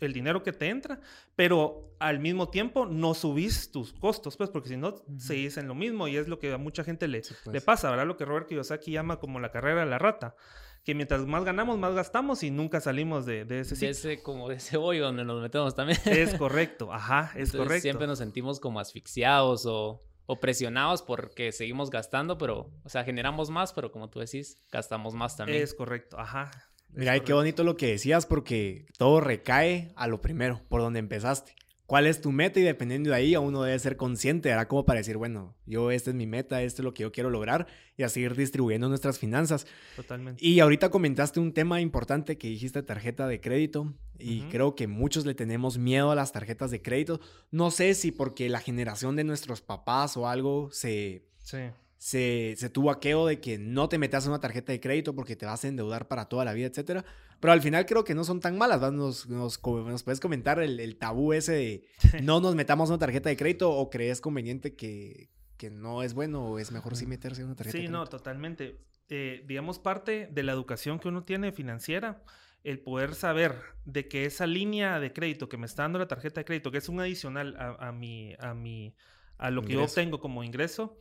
el 0.00 0.12
dinero 0.12 0.42
que 0.42 0.52
te 0.52 0.68
entra, 0.68 1.00
pero 1.34 1.94
al 1.98 2.20
mismo 2.20 2.48
tiempo 2.50 2.86
no 2.86 3.14
subís 3.14 3.72
tus 3.72 3.92
costos, 3.92 4.36
pues, 4.36 4.50
porque 4.50 4.68
si 4.68 4.76
no, 4.76 4.94
se 5.16 5.34
dicen 5.34 5.66
lo 5.66 5.74
mismo 5.74 6.08
y 6.08 6.16
es 6.16 6.28
lo 6.28 6.38
que 6.38 6.52
a 6.52 6.58
mucha 6.58 6.84
gente 6.84 7.08
le, 7.08 7.18
le 7.18 7.24
pues. 7.44 7.64
pasa, 7.64 7.90
¿verdad? 7.90 8.06
Lo 8.06 8.16
que 8.16 8.24
Robert 8.24 8.46
Kiyosaki 8.46 8.92
llama 8.92 9.18
como 9.18 9.40
la 9.40 9.50
carrera 9.50 9.80
de 9.80 9.90
la 9.90 9.98
rata, 9.98 10.36
que 10.84 10.94
mientras 10.94 11.26
más 11.26 11.44
ganamos, 11.44 11.78
más 11.78 11.94
gastamos 11.94 12.42
y 12.42 12.50
nunca 12.50 12.80
salimos 12.80 13.26
de, 13.26 13.44
de 13.44 13.60
ese 13.60 13.74
sitio. 13.74 13.88
De 13.88 13.92
ese, 13.92 14.22
como 14.22 14.48
de 14.48 14.56
ese 14.56 14.76
hoyo 14.76 15.04
donde 15.04 15.24
nos 15.24 15.42
metemos 15.42 15.74
también. 15.74 15.98
Es 16.04 16.34
correcto, 16.34 16.92
ajá, 16.92 17.32
es 17.36 17.52
correcto. 17.52 17.82
Siempre 17.82 18.06
nos 18.06 18.18
sentimos 18.18 18.60
como 18.60 18.80
asfixiados 18.80 19.66
o, 19.66 20.02
o 20.30 20.40
presionados 20.40 21.00
porque 21.00 21.52
seguimos 21.52 21.88
gastando, 21.88 22.36
pero, 22.36 22.70
o 22.84 22.88
sea, 22.90 23.02
generamos 23.02 23.48
más, 23.48 23.72
pero 23.72 23.90
como 23.90 24.10
tú 24.10 24.20
decís, 24.20 24.62
gastamos 24.70 25.14
más 25.14 25.38
también. 25.38 25.62
Es 25.62 25.72
correcto, 25.72 26.20
ajá. 26.20 26.50
Mira, 26.90 27.18
qué 27.20 27.32
bonito 27.32 27.64
lo 27.64 27.78
que 27.78 27.86
decías 27.86 28.26
porque 28.26 28.84
todo 28.98 29.20
recae 29.20 29.90
a 29.96 30.06
lo 30.06 30.20
primero, 30.20 30.60
por 30.68 30.82
donde 30.82 30.98
empezaste. 30.98 31.54
¿Cuál 31.88 32.06
es 32.06 32.20
tu 32.20 32.32
meta? 32.32 32.60
Y 32.60 32.64
dependiendo 32.64 33.08
de 33.08 33.16
ahí, 33.16 33.34
uno 33.34 33.62
debe 33.62 33.78
ser 33.78 33.96
consciente, 33.96 34.50
¿verdad? 34.50 34.68
Como 34.68 34.84
para 34.84 34.98
decir, 34.98 35.16
bueno, 35.16 35.56
yo, 35.64 35.90
esta 35.90 36.10
es 36.10 36.16
mi 36.16 36.26
meta, 36.26 36.60
esto 36.60 36.82
es 36.82 36.84
lo 36.84 36.92
que 36.92 37.04
yo 37.04 37.12
quiero 37.12 37.30
lograr 37.30 37.66
y 37.96 38.02
a 38.02 38.10
seguir 38.10 38.36
distribuyendo 38.36 38.90
nuestras 38.90 39.18
finanzas. 39.18 39.66
Totalmente. 39.96 40.44
Y 40.44 40.60
ahorita 40.60 40.90
comentaste 40.90 41.40
un 41.40 41.54
tema 41.54 41.80
importante 41.80 42.36
que 42.36 42.48
dijiste 42.48 42.82
tarjeta 42.82 43.26
de 43.26 43.40
crédito 43.40 43.94
y 44.18 44.42
creo 44.50 44.74
que 44.74 44.86
muchos 44.86 45.24
le 45.24 45.34
tenemos 45.34 45.78
miedo 45.78 46.10
a 46.10 46.14
las 46.14 46.30
tarjetas 46.30 46.70
de 46.70 46.82
crédito. 46.82 47.20
No 47.50 47.70
sé 47.70 47.94
si 47.94 48.12
porque 48.12 48.50
la 48.50 48.60
generación 48.60 49.16
de 49.16 49.24
nuestros 49.24 49.62
papás 49.62 50.18
o 50.18 50.28
algo 50.28 50.68
se... 50.70 51.24
Sí 51.38 51.56
se, 51.98 52.54
se 52.56 52.70
tuvo 52.70 52.90
aqueo 52.92 53.26
de 53.26 53.40
que 53.40 53.58
no 53.58 53.88
te 53.88 53.98
metas 53.98 54.26
una 54.26 54.40
tarjeta 54.40 54.72
de 54.72 54.80
crédito 54.80 55.14
porque 55.14 55.36
te 55.36 55.46
vas 55.46 55.64
a 55.64 55.68
endeudar 55.68 56.06
para 56.06 56.26
toda 56.26 56.44
la 56.44 56.52
vida, 56.52 56.68
etcétera. 56.68 57.04
Pero 57.40 57.52
al 57.52 57.60
final 57.60 57.86
creo 57.86 58.04
que 58.04 58.14
no 58.14 58.24
son 58.24 58.40
tan 58.40 58.56
malas, 58.56 58.80
Nos, 58.92 59.28
nos, 59.28 59.58
puedes 59.58 60.20
comentar 60.20 60.60
el, 60.60 60.96
tabú 60.96 61.32
ese 61.32 61.52
de 61.52 61.84
no 62.22 62.40
nos 62.40 62.54
metamos 62.54 62.88
una 62.88 62.98
tarjeta 62.98 63.28
de 63.28 63.36
crédito 63.36 63.70
o 63.70 63.90
crees 63.90 64.20
conveniente 64.20 64.74
que, 64.74 65.28
que 65.56 65.70
no 65.70 66.02
es 66.02 66.14
bueno 66.14 66.44
o 66.44 66.58
es 66.58 66.70
mejor 66.72 66.96
sí 66.96 67.06
meterse 67.06 67.44
una 67.44 67.56
tarjeta 67.56 67.72
sí, 67.72 67.78
de 67.78 67.84
crédito. 67.84 67.98
no, 67.98 68.06
totalmente. 68.06 68.78
eh, 69.08 69.44
digamos, 69.46 69.78
parte 69.78 70.28
de 70.30 70.42
la 70.44 70.52
educación 70.52 71.00
que 71.00 71.08
uno 71.08 71.24
tiene 71.24 71.50
financiera, 71.52 72.22
el 72.62 72.80
poder 72.80 73.14
saber 73.14 73.56
de 73.84 74.08
que 74.08 74.24
esa 74.24 74.46
línea 74.46 75.00
de 75.00 75.12
crédito 75.12 75.48
que 75.48 75.56
me 75.56 75.66
está 75.66 75.82
dando 75.82 75.98
la 75.98 76.08
tarjeta 76.08 76.40
de 76.40 76.44
crédito, 76.44 76.70
que 76.70 76.78
es 76.78 76.88
un 76.88 77.00
adicional 77.00 77.56
a, 77.58 77.92
mi, 77.92 78.34
a, 78.38 78.54
mi, 78.54 78.94
a 79.36 79.50
lo 79.50 79.62
que 79.62 79.74
yo 79.74 79.84
obtengo 79.84 80.20
como 80.20 80.44
ingreso, 80.44 80.98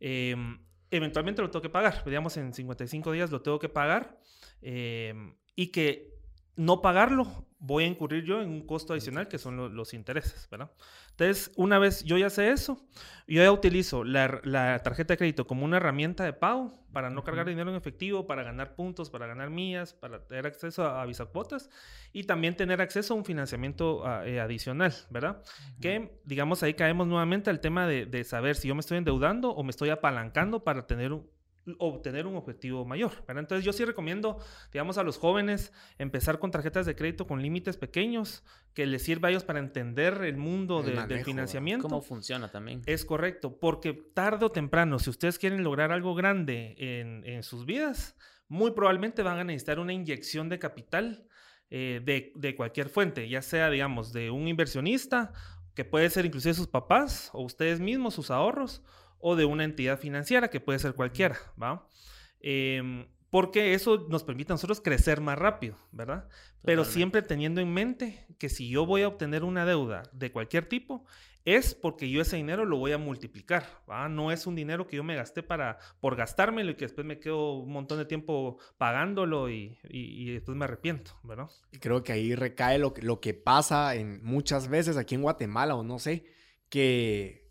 em, 0.00 0.58
eventualmente 0.90 1.42
lo 1.42 1.50
tengo 1.50 1.62
que 1.62 1.70
pagar. 1.70 2.04
Digamos, 2.04 2.36
en 2.36 2.52
55 2.52 3.12
días 3.12 3.30
lo 3.30 3.42
tengo 3.42 3.58
que 3.58 3.68
pagar 3.68 4.18
em, 4.62 5.34
y 5.54 5.68
que 5.68 6.17
no 6.58 6.82
pagarlo, 6.82 7.46
voy 7.60 7.84
a 7.84 7.86
incurrir 7.86 8.24
yo 8.24 8.42
en 8.42 8.50
un 8.50 8.66
costo 8.66 8.92
adicional 8.92 9.28
que 9.28 9.38
son 9.38 9.76
los 9.76 9.94
intereses, 9.94 10.48
¿verdad? 10.50 10.72
Entonces, 11.10 11.52
una 11.56 11.78
vez 11.78 12.02
yo 12.02 12.18
ya 12.18 12.30
sé 12.30 12.50
eso, 12.50 12.84
yo 13.28 13.42
ya 13.42 13.52
utilizo 13.52 14.02
la, 14.02 14.80
tarjeta 14.82 15.14
de 15.14 15.18
crédito 15.18 15.46
como 15.46 15.64
una 15.64 15.76
herramienta 15.76 16.24
de 16.24 16.32
pago 16.32 16.84
para 16.92 17.10
no 17.10 17.22
cargar 17.22 17.46
dinero 17.46 17.70
en 17.70 17.76
efectivo, 17.76 18.26
para 18.26 18.42
ganar 18.42 18.74
puntos, 18.74 19.08
para 19.08 19.28
ganar 19.28 19.50
millas, 19.50 19.94
para 19.94 20.26
tener 20.26 20.46
acceso 20.46 20.84
a, 20.84 21.02
a 21.02 21.26
cuotas 21.26 21.70
y 22.12 22.24
también 22.24 22.56
tener 22.56 22.80
acceso 22.80 23.14
a 23.14 23.16
un 23.16 23.24
financiamiento 23.24 24.04
ah, 24.04 24.26
eh, 24.26 24.40
adicional, 24.40 24.92
¿verdad? 25.10 25.42
Que, 25.80 26.20
digamos, 26.24 26.64
ahí 26.64 26.74
caemos 26.74 27.06
nuevamente 27.06 27.50
al 27.50 27.60
tema 27.60 27.86
de, 27.86 28.04
de 28.06 28.24
saber 28.24 28.56
si 28.56 28.66
yo 28.66 28.74
me 28.74 28.80
estoy 28.80 28.98
endeudando 28.98 29.50
o 29.50 29.62
me 29.62 29.70
estoy 29.70 29.90
apalancando 29.90 30.64
para 30.64 30.88
tener 30.88 31.12
un, 31.12 31.28
obtener 31.78 32.26
un 32.26 32.36
objetivo 32.36 32.84
mayor. 32.84 33.12
Entonces 33.28 33.64
yo 33.64 33.72
sí 33.72 33.84
recomiendo, 33.84 34.38
digamos, 34.72 34.98
a 34.98 35.02
los 35.02 35.18
jóvenes 35.18 35.72
empezar 35.98 36.38
con 36.38 36.50
tarjetas 36.50 36.86
de 36.86 36.94
crédito 36.94 37.26
con 37.26 37.42
límites 37.42 37.76
pequeños 37.76 38.44
que 38.74 38.86
les 38.86 39.02
sirva 39.02 39.28
a 39.28 39.30
ellos 39.30 39.44
para 39.44 39.58
entender 39.58 40.22
el 40.24 40.36
mundo 40.36 40.82
del 40.82 41.24
financiamiento. 41.24 41.88
Cómo 41.88 42.00
funciona 42.00 42.50
también. 42.50 42.82
Es 42.86 43.04
correcto, 43.04 43.58
porque 43.58 43.92
tarde 43.92 44.46
o 44.46 44.50
temprano, 44.50 44.98
si 44.98 45.10
ustedes 45.10 45.38
quieren 45.38 45.64
lograr 45.64 45.92
algo 45.92 46.14
grande 46.14 46.74
en, 46.78 47.42
sus 47.42 47.66
vidas, 47.66 48.16
muy 48.48 48.72
probablemente 48.72 49.22
van 49.22 49.38
a 49.38 49.44
necesitar 49.44 49.78
una 49.78 49.92
inyección 49.92 50.48
de 50.48 50.58
capital 50.58 51.26
eh, 51.70 52.00
de, 52.04 52.32
de 52.34 52.56
cualquier 52.56 52.88
fuente, 52.88 53.28
ya 53.28 53.42
sea, 53.42 53.70
digamos, 53.70 54.12
de 54.12 54.30
un 54.30 54.48
inversionista, 54.48 55.32
que 55.78 55.84
puede 55.84 56.10
ser 56.10 56.26
inclusive 56.26 56.54
sus 56.54 56.66
papás 56.66 57.30
o 57.32 57.42
ustedes 57.42 57.78
mismos, 57.78 58.14
sus 58.14 58.32
ahorros, 58.32 58.82
o 59.20 59.36
de 59.36 59.44
una 59.44 59.64
entidad 59.64 59.98
financiera, 59.98 60.48
que 60.48 60.60
puede 60.60 60.78
ser 60.78 60.94
cualquiera, 60.94 61.38
¿va? 61.60 61.86
Em, 62.40 63.06
porque 63.30 63.74
eso 63.74 64.06
nos 64.08 64.24
permite 64.24 64.52
a 64.52 64.54
nosotros 64.54 64.80
crecer 64.80 65.20
más 65.20 65.38
rápido, 65.38 65.76
¿verdad? 65.92 66.28
Pero 66.62 66.84
siempre 66.84 67.22
teniendo 67.22 67.60
en 67.60 67.72
mente 67.72 68.26
que 68.38 68.48
si 68.48 68.68
yo 68.68 68.86
voy 68.86 69.02
a 69.02 69.08
obtener 69.08 69.44
una 69.44 69.66
deuda 69.66 70.02
de 70.12 70.32
cualquier 70.32 70.66
tipo, 70.66 71.04
es 71.44 71.74
porque 71.74 72.10
yo 72.10 72.20
ese 72.20 72.36
dinero 72.36 72.64
lo 72.66 72.76
voy 72.76 72.92
a 72.92 72.98
multiplicar, 72.98 73.64
¿va? 73.88 74.08
No 74.08 74.32
es 74.32 74.46
un 74.46 74.54
dinero 74.54 74.86
que 74.86 74.96
yo 74.96 75.04
me 75.04 75.14
gasté 75.14 75.42
para, 75.42 75.78
por 76.00 76.14
gastármelo 76.14 76.70
y 76.70 76.74
que 76.74 76.84
después 76.84 77.06
me 77.06 77.18
quedo 77.18 77.54
un 77.54 77.72
montón 77.72 77.98
de 77.98 78.04
tiempo 78.04 78.58
pagándolo 78.76 79.48
y, 79.48 79.78
y, 79.88 80.30
después 80.32 80.56
me 80.56 80.64
arrepiento, 80.64 81.12
¿verdad? 81.22 81.48
Y 81.72 81.78
creo 81.78 82.02
que 82.02 82.12
ahí 82.12 82.34
recae 82.34 82.78
lo, 82.78 82.92
lo 83.00 83.20
que 83.20 83.32
pasa 83.32 83.94
en 83.94 84.22
muchas 84.22 84.68
veces 84.68 84.96
aquí 84.98 85.14
en 85.14 85.22
Guatemala 85.22 85.74
o 85.74 85.82
no 85.82 85.98
sé, 85.98 86.26
que 86.68 87.47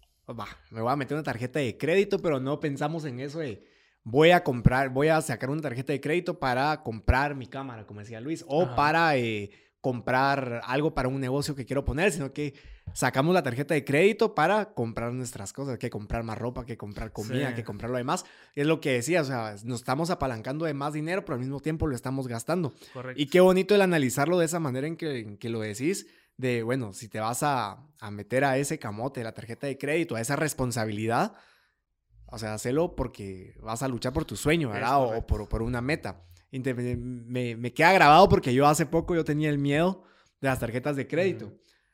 me 0.71 0.81
voy 0.81 0.91
a 0.91 0.95
meter 0.95 1.15
una 1.15 1.23
tarjeta 1.23 1.59
de 1.59 1.77
crédito, 1.77 2.19
pero 2.19 2.39
no 2.39 2.59
pensamos 2.59 3.05
en 3.05 3.19
eso 3.19 3.39
de 3.39 3.63
voy 4.03 4.31
a 4.31 4.43
comprar, 4.43 4.89
voy 4.89 5.09
a 5.09 5.21
sacar 5.21 5.49
una 5.49 5.61
tarjeta 5.61 5.93
de 5.93 6.01
crédito 6.01 6.39
para 6.39 6.81
comprar 6.83 7.35
mi 7.35 7.47
cámara, 7.47 7.85
como 7.85 7.99
decía 7.99 8.21
Luis, 8.21 8.45
o 8.47 8.73
para 8.75 9.17
eh, 9.17 9.51
comprar 9.81 10.61
algo 10.65 10.93
para 10.93 11.07
un 11.07 11.19
negocio 11.19 11.55
que 11.55 11.65
quiero 11.65 11.85
poner, 11.85 12.11
sino 12.11 12.31
que 12.33 12.53
sacamos 12.93 13.33
la 13.33 13.43
tarjeta 13.43 13.73
de 13.73 13.83
crédito 13.83 14.33
para 14.33 14.73
comprar 14.73 15.13
nuestras 15.13 15.53
cosas, 15.53 15.77
que 15.77 15.89
comprar 15.89 16.23
más 16.23 16.37
ropa, 16.37 16.65
que 16.65 16.77
comprar 16.77 17.11
comida, 17.11 17.53
que 17.53 17.63
comprar 17.63 17.91
lo 17.91 17.97
demás. 17.97 18.25
Es 18.55 18.65
lo 18.65 18.79
que 18.81 18.93
decía, 18.93 19.21
o 19.21 19.25
sea, 19.25 19.55
nos 19.63 19.81
estamos 19.81 20.09
apalancando 20.09 20.65
de 20.65 20.73
más 20.73 20.93
dinero, 20.93 21.23
pero 21.25 21.35
al 21.35 21.41
mismo 21.41 21.59
tiempo 21.59 21.87
lo 21.87 21.95
estamos 21.95 22.27
gastando. 22.27 22.73
Correcto. 22.93 23.21
Y 23.21 23.27
qué 23.27 23.39
bonito 23.39 23.75
el 23.75 23.81
analizarlo 23.81 24.39
de 24.39 24.45
esa 24.45 24.59
manera 24.59 24.87
en 24.87 24.97
que, 24.97 25.19
en 25.19 25.37
que 25.37 25.49
lo 25.49 25.59
decís 25.59 26.07
de, 26.37 26.63
bueno, 26.63 26.93
si 26.93 27.09
te 27.09 27.19
vas 27.19 27.41
a, 27.43 27.83
meter 28.11 28.45
a 28.45 28.57
ese 28.57 28.79
camote, 28.79 29.23
la 29.23 29.33
tarjeta 29.33 29.67
de 29.67 29.77
crédito, 29.77 30.15
a 30.15 30.21
esa 30.21 30.35
responsabilidad, 30.35 31.35
o 32.27 32.37
sea, 32.37 32.53
hazlo 32.53 32.95
porque 32.95 33.55
vas 33.61 33.81
a 33.81 33.87
luchar 33.87 34.13
por 34.13 34.25
tu 34.25 34.35
sueño, 34.35 34.69
¿verdad? 34.69 35.01
O, 35.01 35.25
por, 35.25 35.61
una 35.61 35.81
meta. 35.81 36.23
me, 36.51 37.55
me, 37.55 37.73
queda 37.73 37.93
grabado 37.93 38.29
porque 38.29 38.53
yo 38.53 38.67
hace 38.67 38.85
poco 38.85 39.15
yo 39.15 39.23
tenía 39.23 39.49
el 39.49 39.57
miedo 39.57 40.03
de 40.41 40.47
las 40.49 40.59
tarjetas 40.59 40.95
de 40.95 41.07
crédito. 41.07 41.53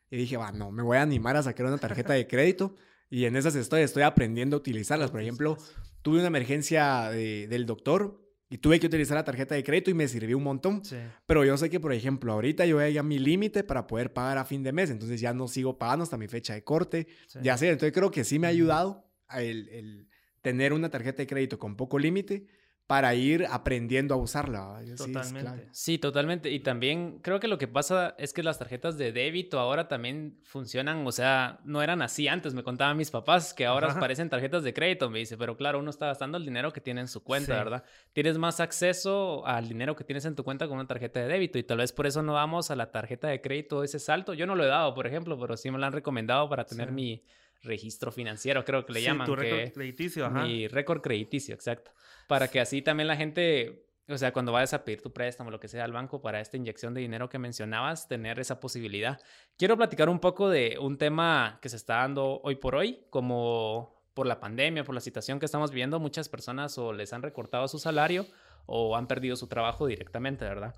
Y 0.09 0.17
dije, 0.17 0.37
va, 0.37 0.51
no, 0.51 0.71
me 0.71 0.83
voy 0.83 0.97
a 0.97 1.01
animar 1.01 1.35
a 1.37 1.43
sacar 1.43 1.65
una 1.65 1.77
tarjeta 1.77 2.13
de 2.13 2.27
crédito. 2.27 2.75
Y 3.09 3.25
en 3.25 3.35
esas 3.35 3.55
estoy, 3.55 3.81
estoy 3.81 4.03
aprendiendo 4.03 4.55
a 4.55 4.59
utilizarlas. 4.59 5.11
Por 5.11 5.21
ejemplo, 5.21 5.57
tuve 6.01 6.17
una 6.17 6.27
emergencia 6.27 7.09
del 7.09 7.65
doctor 7.65 8.22
y 8.53 8.59
tuve 8.59 8.79
que 8.79 8.85
utilizar 8.85 9.15
la 9.15 9.23
tarjeta 9.23 9.55
de 9.55 9.63
crédito 9.63 9.89
y 9.89 9.95
me 9.95 10.07
sirvió 10.07 10.37
un 10.37 10.43
montón. 10.43 10.83
Pero 11.25 11.43
yo 11.43 11.57
sé 11.57 11.71
que, 11.71 11.79
por 11.79 11.91
ejemplo, 11.91 12.31
ahorita 12.33 12.67
yo 12.67 12.75
voy 12.75 12.95
a 12.95 13.01
mi 13.01 13.17
límite 13.17 13.63
para 13.63 13.87
poder 13.87 14.13
pagar 14.13 14.37
a 14.37 14.45
fin 14.45 14.61
de 14.61 14.71
mes. 14.71 14.91
Entonces 14.91 15.19
ya 15.19 15.33
no 15.33 15.47
sigo 15.47 15.79
pagando 15.79 16.03
hasta 16.03 16.17
mi 16.17 16.27
fecha 16.27 16.53
de 16.53 16.63
corte. 16.63 17.07
Ya 17.41 17.57
sé, 17.57 17.69
entonces 17.69 17.91
creo 17.91 18.11
que 18.11 18.23
sí 18.23 18.37
me 18.37 18.45
ha 18.45 18.51
ayudado 18.51 19.09
el, 19.35 19.69
el 19.69 20.07
tener 20.43 20.71
una 20.71 20.91
tarjeta 20.91 21.23
de 21.23 21.25
crédito 21.25 21.57
con 21.57 21.75
poco 21.75 21.97
límite 21.97 22.45
para 22.87 23.15
ir 23.15 23.47
aprendiendo 23.49 24.13
a 24.13 24.17
usarla. 24.17 24.81
Totalmente. 24.97 25.69
Sí, 25.71 25.97
totalmente. 25.97 26.51
Y 26.51 26.59
también 26.59 27.19
creo 27.19 27.39
que 27.39 27.47
lo 27.47 27.57
que 27.57 27.67
pasa 27.67 28.13
es 28.17 28.33
que 28.33 28.43
las 28.43 28.59
tarjetas 28.59 28.97
de 28.97 29.13
débito 29.13 29.59
ahora 29.59 29.87
también 29.87 30.37
funcionan, 30.43 31.07
o 31.07 31.11
sea, 31.11 31.59
no 31.63 31.81
eran 31.81 32.01
así 32.01 32.27
antes, 32.27 32.53
me 32.53 32.61
contaban 32.63 32.97
mis 32.97 33.09
papás 33.09 33.53
que 33.53 33.65
ahora 33.65 33.97
parecen 33.99 34.29
tarjetas 34.29 34.63
de 34.63 34.73
crédito, 34.73 35.09
me 35.09 35.19
dice, 35.19 35.37
pero 35.37 35.55
claro, 35.55 35.79
uno 35.79 35.89
está 35.89 36.07
gastando 36.07 36.37
el 36.37 36.45
dinero 36.45 36.73
que 36.73 36.81
tiene 36.81 37.01
en 37.01 37.07
su 37.07 37.23
cuenta, 37.23 37.55
¿verdad? 37.55 37.83
Tienes 38.11 38.37
más 38.37 38.59
acceso 38.59 39.45
al 39.47 39.69
dinero 39.69 39.95
que 39.95 40.03
tienes 40.03 40.25
en 40.25 40.35
tu 40.35 40.43
cuenta 40.43 40.67
con 40.67 40.75
una 40.75 40.87
tarjeta 40.87 41.21
de 41.21 41.27
débito 41.27 41.57
y 41.57 41.63
tal 41.63 41.77
vez 41.77 41.93
por 41.93 42.05
eso 42.05 42.21
no 42.21 42.33
vamos 42.33 42.69
a 42.69 42.75
la 42.75 42.91
tarjeta 42.91 43.29
de 43.29 43.39
crédito 43.39 43.83
ese 43.83 43.99
salto. 43.99 44.33
Yo 44.33 44.45
no 44.45 44.55
lo 44.55 44.63
he 44.65 44.67
dado, 44.67 44.93
por 44.93 45.07
ejemplo, 45.07 45.39
pero 45.39 45.55
sí 45.55 45.71
me 45.71 45.77
lo 45.77 45.85
han 45.85 45.93
recomendado 45.93 46.49
para 46.49 46.65
tener 46.65 46.91
mi 46.91 47.23
registro 47.63 48.11
financiero, 48.11 48.63
creo 48.63 48.85
que 48.85 48.93
le 48.93 49.01
llaman. 49.01 49.25
Tu 49.25 49.35
récord 49.35 49.73
crediticio, 49.73 50.25
ajá. 50.25 50.43
Mi 50.43 50.67
récord 50.67 51.01
crediticio, 51.01 51.55
exacto 51.55 51.91
para 52.27 52.47
que 52.47 52.59
así 52.59 52.81
también 52.81 53.07
la 53.07 53.15
gente, 53.15 53.85
o 54.07 54.17
sea, 54.17 54.33
cuando 54.33 54.51
vayas 54.51 54.73
a 54.73 54.83
pedir 54.83 55.01
tu 55.01 55.11
préstamo, 55.11 55.51
lo 55.51 55.59
que 55.59 55.67
sea 55.67 55.83
al 55.83 55.91
banco 55.91 56.21
para 56.21 56.39
esta 56.39 56.57
inyección 56.57 56.93
de 56.93 57.01
dinero 57.01 57.29
que 57.29 57.39
mencionabas, 57.39 58.07
tener 58.07 58.39
esa 58.39 58.59
posibilidad. 58.59 59.19
Quiero 59.57 59.77
platicar 59.77 60.09
un 60.09 60.19
poco 60.19 60.49
de 60.49 60.77
un 60.79 60.97
tema 60.97 61.59
que 61.61 61.69
se 61.69 61.75
está 61.75 61.97
dando 61.97 62.41
hoy 62.43 62.55
por 62.55 62.75
hoy, 62.75 63.05
como 63.09 64.03
por 64.13 64.27
la 64.27 64.39
pandemia, 64.39 64.83
por 64.83 64.95
la 64.95 65.01
situación 65.01 65.39
que 65.39 65.45
estamos 65.45 65.71
viviendo, 65.71 65.99
muchas 65.99 66.29
personas 66.29 66.77
o 66.77 66.93
les 66.93 67.13
han 67.13 67.23
recortado 67.23 67.67
su 67.67 67.79
salario 67.79 68.27
o 68.65 68.95
han 68.95 69.07
perdido 69.07 69.35
su 69.35 69.47
trabajo 69.47 69.87
directamente, 69.87 70.45
¿verdad? 70.45 70.75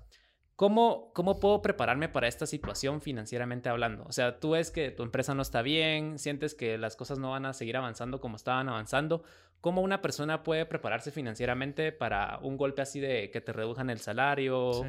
¿Cómo, 0.56 1.12
¿Cómo 1.12 1.38
puedo 1.38 1.60
prepararme 1.60 2.08
para 2.08 2.28
esta 2.28 2.46
situación 2.46 3.02
financieramente 3.02 3.68
hablando? 3.68 4.04
O 4.04 4.12
sea, 4.12 4.40
tú 4.40 4.52
ves 4.52 4.70
que 4.70 4.90
tu 4.90 5.02
empresa 5.02 5.34
no 5.34 5.42
está 5.42 5.60
bien, 5.60 6.18
sientes 6.18 6.54
que 6.54 6.78
las 6.78 6.96
cosas 6.96 7.18
no 7.18 7.30
van 7.30 7.44
a 7.44 7.52
seguir 7.52 7.76
avanzando 7.76 8.22
como 8.22 8.36
estaban 8.36 8.70
avanzando. 8.70 9.22
¿Cómo 9.60 9.82
una 9.82 10.00
persona 10.00 10.42
puede 10.42 10.64
prepararse 10.64 11.10
financieramente 11.10 11.92
para 11.92 12.38
un 12.38 12.56
golpe 12.56 12.80
así 12.80 13.00
de 13.00 13.30
que 13.30 13.42
te 13.42 13.52
redujan 13.52 13.90
el 13.90 13.98
salario? 13.98 14.82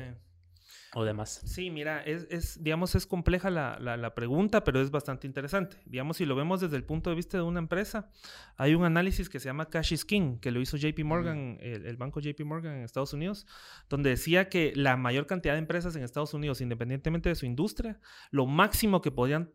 O 0.94 1.04
demás. 1.04 1.42
Sí, 1.46 1.70
mira, 1.70 2.02
es, 2.04 2.64
digamos, 2.64 2.96
es 2.96 3.06
compleja 3.06 3.50
la, 3.50 4.14
pregunta, 4.16 4.64
pero 4.64 4.82
es 4.82 4.90
bastante 4.90 5.28
interesante. 5.28 5.78
Digamos, 5.86 6.18
si 6.18 6.26
lo 6.26 6.36
vemos 6.36 6.62
desde 6.62 6.78
el 6.78 6.84
punto 6.84 7.10
de 7.10 7.16
vista 7.16 7.38
de 7.38 7.44
una 7.44 7.60
empresa, 7.60 8.10
hay 8.56 8.74
un 8.74 8.84
análisis 8.84 9.30
que 9.30 9.40
se 9.40 9.46
llama 9.50 9.70
Cash 9.70 9.94
is 9.94 10.06
King, 10.06 10.38
que 10.40 10.52
lo 10.52 10.62
hizo 10.62 10.78
JP 10.78 11.00
Morgan, 11.04 11.58
el, 11.62 11.86
el, 11.86 11.98
banco 11.98 12.20
JP 12.20 12.40
Morgan 12.46 12.78
en 12.78 12.84
Estados 12.84 13.14
Unidos, 13.14 13.46
donde 13.90 14.12
decía 14.12 14.50
que 14.50 14.74
la 14.76 14.98
mayor 14.98 15.28
cantidad 15.28 15.54
de 15.54 15.60
empresas 15.60 15.96
en 15.96 16.04
Estados 16.04 16.34
Unidos, 16.34 16.62
independientemente 16.62 17.30
de 17.30 17.36
su 17.36 17.46
industria, 17.46 18.00
lo 18.32 18.46
máximo 18.46 19.02
que 19.02 19.12
podían 19.12 19.52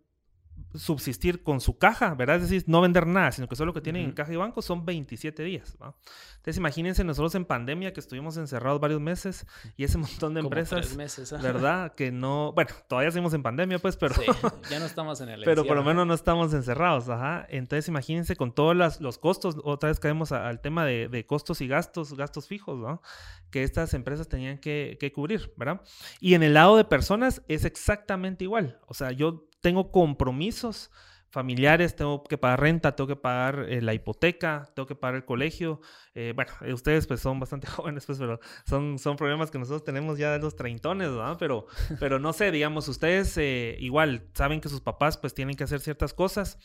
subsistir 0.74 1.42
con 1.42 1.60
su 1.60 1.78
caja, 1.78 2.14
¿verdad? 2.14 2.36
Es 2.36 2.42
decir, 2.42 2.64
no 2.66 2.80
vender 2.80 3.06
nada, 3.06 3.32
sino 3.32 3.48
que 3.48 3.56
solo 3.56 3.68
lo 3.68 3.74
que 3.74 3.80
tienen 3.80 4.04
en 4.04 4.12
caja 4.12 4.32
y 4.32 4.36
banco 4.36 4.62
son 4.62 4.84
27 4.84 5.42
días. 5.42 5.76
¿va? 5.80 5.94
Entonces, 6.36 6.56
imagínense 6.56 7.04
nosotros 7.04 7.34
en 7.34 7.44
pandemia 7.44 7.92
que 7.92 8.00
estuvimos 8.00 8.36
encerrados 8.36 8.80
varios 8.80 9.00
meses 9.00 9.46
y 9.76 9.84
ese 9.84 9.98
montón 9.98 10.34
de 10.34 10.40
empresas, 10.40 10.96
meses, 10.96 11.30
¿verdad? 11.42 11.94
Que 11.94 12.10
no, 12.10 12.52
bueno, 12.54 12.70
todavía 12.88 13.10
seguimos 13.10 13.34
en 13.34 13.42
pandemia, 13.42 13.78
pues, 13.78 13.96
pero... 13.96 14.14
Sí, 14.14 14.22
ya 14.70 14.78
no 14.78 14.86
estamos 14.86 15.20
en 15.20 15.28
el 15.30 15.44
Pero 15.44 15.64
por 15.64 15.76
lo 15.76 15.84
menos 15.84 16.06
no 16.06 16.14
estamos 16.14 16.54
encerrados, 16.54 17.08
ajá. 17.08 17.46
Entonces, 17.48 17.88
imagínense 17.88 18.36
con 18.36 18.54
todos 18.54 19.00
los 19.00 19.18
costos, 19.18 19.56
otra 19.64 19.88
vez 19.88 20.00
caemos 20.00 20.32
al 20.32 20.60
tema 20.60 20.84
de, 20.84 21.26
costos 21.26 21.60
y 21.60 21.68
gastos, 21.68 22.14
gastos 22.14 22.48
fijos, 22.48 22.78
¿no? 22.78 23.02
Que 23.50 23.62
estas 23.62 23.92
empresas 23.94 24.28
tenían 24.28 24.58
que, 24.58 24.96
que 24.98 25.12
cubrir, 25.12 25.52
¿verdad? 25.56 25.82
Y 26.20 26.34
en 26.34 26.42
el 26.42 26.54
lado 26.54 26.76
de 26.76 26.84
personas 26.84 27.42
es 27.48 27.64
exactamente 27.64 28.44
igual. 28.44 28.80
O 28.86 28.94
sea, 28.94 29.12
yo 29.12 29.46
tengo 29.62 29.90
compromisos 29.90 30.90
familiares, 31.32 31.96
tengo 31.96 32.22
que 32.22 32.36
pagar 32.36 32.60
renta, 32.60 32.94
tengo 32.94 33.08
que 33.08 33.16
pagar 33.16 33.64
eh, 33.68 33.80
la 33.80 33.94
hipoteca, 33.94 34.70
tengo 34.76 34.86
que 34.86 34.94
pagar 34.94 35.16
el 35.16 35.24
colegio. 35.24 35.80
Eh, 36.14 36.34
bueno, 36.36 36.52
eh, 36.60 36.74
ustedes 36.74 37.06
pues 37.06 37.20
son 37.20 37.40
bastante 37.40 37.66
jóvenes, 37.68 38.04
pues, 38.04 38.18
pero 38.18 38.38
son, 38.66 38.98
son 38.98 39.16
problemas 39.16 39.50
que 39.50 39.58
nosotros 39.58 39.82
tenemos 39.82 40.18
ya 40.18 40.30
de 40.30 40.38
los 40.38 40.56
treintones, 40.56 41.08
¿verdad? 41.08 41.38
Pero, 41.40 41.66
pero 42.00 42.18
no 42.18 42.34
sé, 42.34 42.50
digamos, 42.50 42.86
ustedes 42.86 43.38
igual 43.80 44.28
saben 44.34 44.60
que 44.60 44.68
sus 44.68 44.82
papás 44.82 45.16
pues 45.16 45.32
tienen 45.32 45.56
que 45.56 45.64
hacer 45.64 45.80
ciertas 45.80 46.12
cosas. 46.12 46.58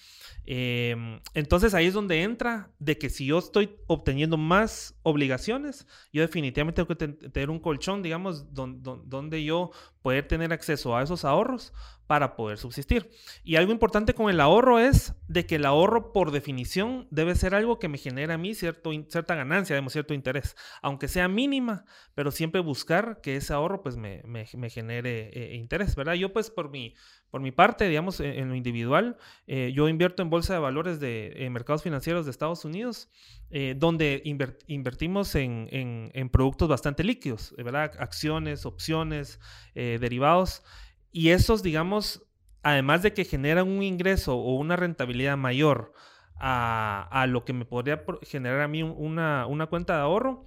Em, 0.45 1.21
entonces 1.33 1.73
ahí 1.73 1.87
es 1.87 1.93
donde 1.93 2.23
entra 2.23 2.69
de 2.77 2.97
que 2.97 3.09
si 3.09 3.25
yo 3.25 3.39
estoy 3.39 3.77
obteniendo 3.87 4.35
más 4.35 4.95
obligaciones, 5.03 5.87
yo 6.11 6.21
definitivamente 6.21 6.83
tengo 6.83 6.87
que 6.89 7.29
tener 7.29 7.49
un 7.49 7.59
colchón, 7.59 8.03
digamos, 8.03 8.53
donde 8.53 9.43
yo 9.45 9.71
poder 10.01 10.27
tener 10.27 10.51
acceso 10.51 10.95
a 10.95 11.03
esos 11.03 11.23
ahorros 11.23 11.73
para 12.07 12.35
poder 12.35 12.57
subsistir. 12.57 13.11
Y 13.43 13.57
algo 13.57 13.71
importante 13.71 14.13
con 14.13 14.29
el 14.29 14.39
ahorro 14.39 14.56
es 14.79 15.13
de 15.27 15.45
que 15.45 15.55
el 15.55 15.65
ahorro 15.65 16.11
por 16.13 16.31
definición 16.31 17.07
debe 17.11 17.35
ser 17.35 17.53
algo 17.53 17.79
que 17.79 17.87
me 17.87 17.97
genera 17.97 18.35
a 18.35 18.37
mí 18.37 18.55
cierto, 18.55 18.91
cierta 19.09 19.35
ganancia, 19.35 19.81
cierto 19.89 20.13
interés, 20.13 20.55
aunque 20.81 21.07
sea 21.07 21.27
mínima, 21.27 21.85
pero 22.15 22.31
siempre 22.31 22.61
buscar 22.61 23.21
que 23.21 23.35
ese 23.35 23.53
ahorro 23.53 23.81
pues 23.81 23.97
me, 23.97 24.21
genere 24.69 25.29
eh, 25.33 25.55
interés, 25.55 25.95
¿verdad? 25.95 26.13
Yo 26.13 26.33
pues 26.33 26.49
por 26.49 26.69
mi, 26.69 26.95
por 27.29 27.41
mi 27.41 27.51
parte, 27.51 27.87
digamos, 27.87 28.19
en, 28.19 28.49
lo 28.49 28.55
individual, 28.55 29.17
eh, 29.47 29.71
yo 29.75 29.89
invierto 29.89 30.21
en 30.23 30.29
bolsa 30.29 30.53
de 30.53 30.59
valores 30.59 30.99
de 30.99 31.47
mercados 31.51 31.83
financieros 31.83 32.25
de 32.25 32.31
Estados 32.31 32.65
Unidos, 32.65 33.09
eh, 33.49 33.75
donde 33.77 34.21
invertimos 34.67 35.35
en, 35.35 35.67
en, 35.71 36.29
productos 36.29 36.67
bastante 36.67 37.03
líquidos, 37.03 37.53
¿verdad? 37.57 37.91
Acciones, 37.99 38.65
opciones, 38.65 39.39
derivados. 39.73 40.63
Y 41.11 41.29
esos, 41.29 41.63
digamos, 41.63 42.26
además 42.67 43.01
de 43.01 43.13
que 43.13 43.23
generan 43.23 43.69
un 43.69 43.81
ingreso 43.81 44.35
o 44.35 44.55
una 44.55 44.75
rentabilidad 44.75 45.37
mayor 45.37 45.93
a, 46.35 47.25
lo 47.29 47.45
que 47.45 47.53
me 47.53 47.63
podría 47.63 48.03
generar 48.23 48.59
a 48.59 48.67
mí 48.67 48.83
una, 48.83 49.67
cuenta 49.69 49.95
de 49.95 50.01
ahorro, 50.01 50.43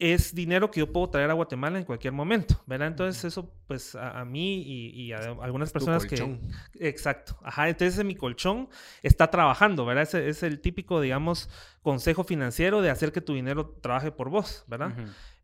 es 0.00 0.34
dinero 0.34 0.72
que 0.72 0.80
yo 0.80 0.92
puedo 0.92 1.08
traer 1.08 1.30
a 1.30 1.34
Guatemala 1.34 1.78
en 1.78 1.84
cualquier 1.84 2.12
momento, 2.12 2.60
¿verdad? 2.66 2.88
Entonces 2.88 3.24
eso, 3.24 3.54
pues 3.68 3.94
a, 3.94 4.24
mí 4.24 4.62
y, 4.62 5.12
a 5.12 5.18
algunas 5.40 5.70
personas 5.70 6.04
que... 6.04 6.40
Exacto. 6.80 7.38
Ajá, 7.44 7.68
entonces 7.68 8.04
mi 8.04 8.16
colchón 8.16 8.68
está 9.04 9.30
trabajando, 9.30 9.86
¿verdad? 9.86 10.02
Ese 10.02 10.28
es 10.28 10.42
el 10.42 10.60
típico, 10.60 11.00
digamos, 11.00 11.48
consejo 11.82 12.24
financiero 12.24 12.82
de 12.82 12.90
hacer 12.90 13.12
que 13.12 13.20
tu 13.20 13.32
dinero 13.32 13.76
trabaje 13.80 14.10
por 14.10 14.28
vos, 14.28 14.64
¿verdad? 14.66 14.92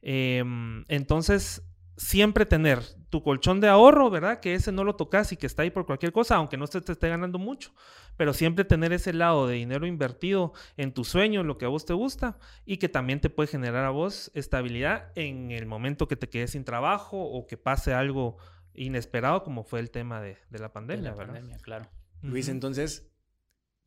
Em, 0.03 0.85
entonces, 0.89 1.63
siempre 2.01 2.47
tener 2.47 2.83
tu 3.11 3.23
colchón 3.23 3.61
de 3.61 3.69
ahorro, 3.69 4.09
¿verdad? 4.09 4.41
Que 4.41 4.55
ese 4.55 4.73
no 4.73 4.85
lo 4.85 4.97
tocas 4.97 5.33
y 5.33 5.37
que 5.37 5.47
está 5.47 5.63
ahí 5.63 5.71
por 5.71 5.85
cualquier 5.85 6.13
cosa, 6.13 6.37
aunque 6.37 6.57
no 6.57 6.67
te, 6.67 6.81
te 6.81 6.93
esté 6.93 7.11
ganando 7.11 7.39
mucho, 7.39 7.75
pero 8.17 8.33
siempre 8.33 8.65
tener 8.65 8.95
ese 8.95 9.13
lado 9.13 9.47
de 9.47 9.57
dinero 9.57 9.87
invertido 9.87 10.55
en 10.79 10.95
tu 10.95 11.05
sueño, 11.05 11.43
en 11.43 11.47
lo 11.47 11.59
que 11.59 11.67
a 11.67 11.69
vos 11.69 11.85
te 11.85 11.93
gusta 11.93 12.39
y 12.65 12.79
que 12.79 12.89
también 12.89 13.21
te 13.21 13.29
puede 13.29 13.49
generar 13.49 13.85
a 13.85 13.91
vos 13.91 14.31
estabilidad 14.35 15.13
en 15.15 15.51
el 15.51 15.67
momento 15.67 16.09
que 16.09 16.17
te 16.17 16.31
quedes 16.31 16.53
sin 16.53 16.65
trabajo 16.65 17.23
o 17.23 17.47
que 17.47 17.59
pase 17.59 17.93
algo 17.93 18.39
inesperado 18.73 19.43
como 19.43 19.63
fue 19.63 19.81
el 19.81 19.91
tema 19.91 20.23
de, 20.23 20.39
la 20.51 20.73
pandemia, 20.73 21.11
¿verdad? 21.11 21.35
Pandemia, 21.35 21.59
claro. 21.59 21.87
Luis, 22.23 22.49
entonces, 22.49 23.11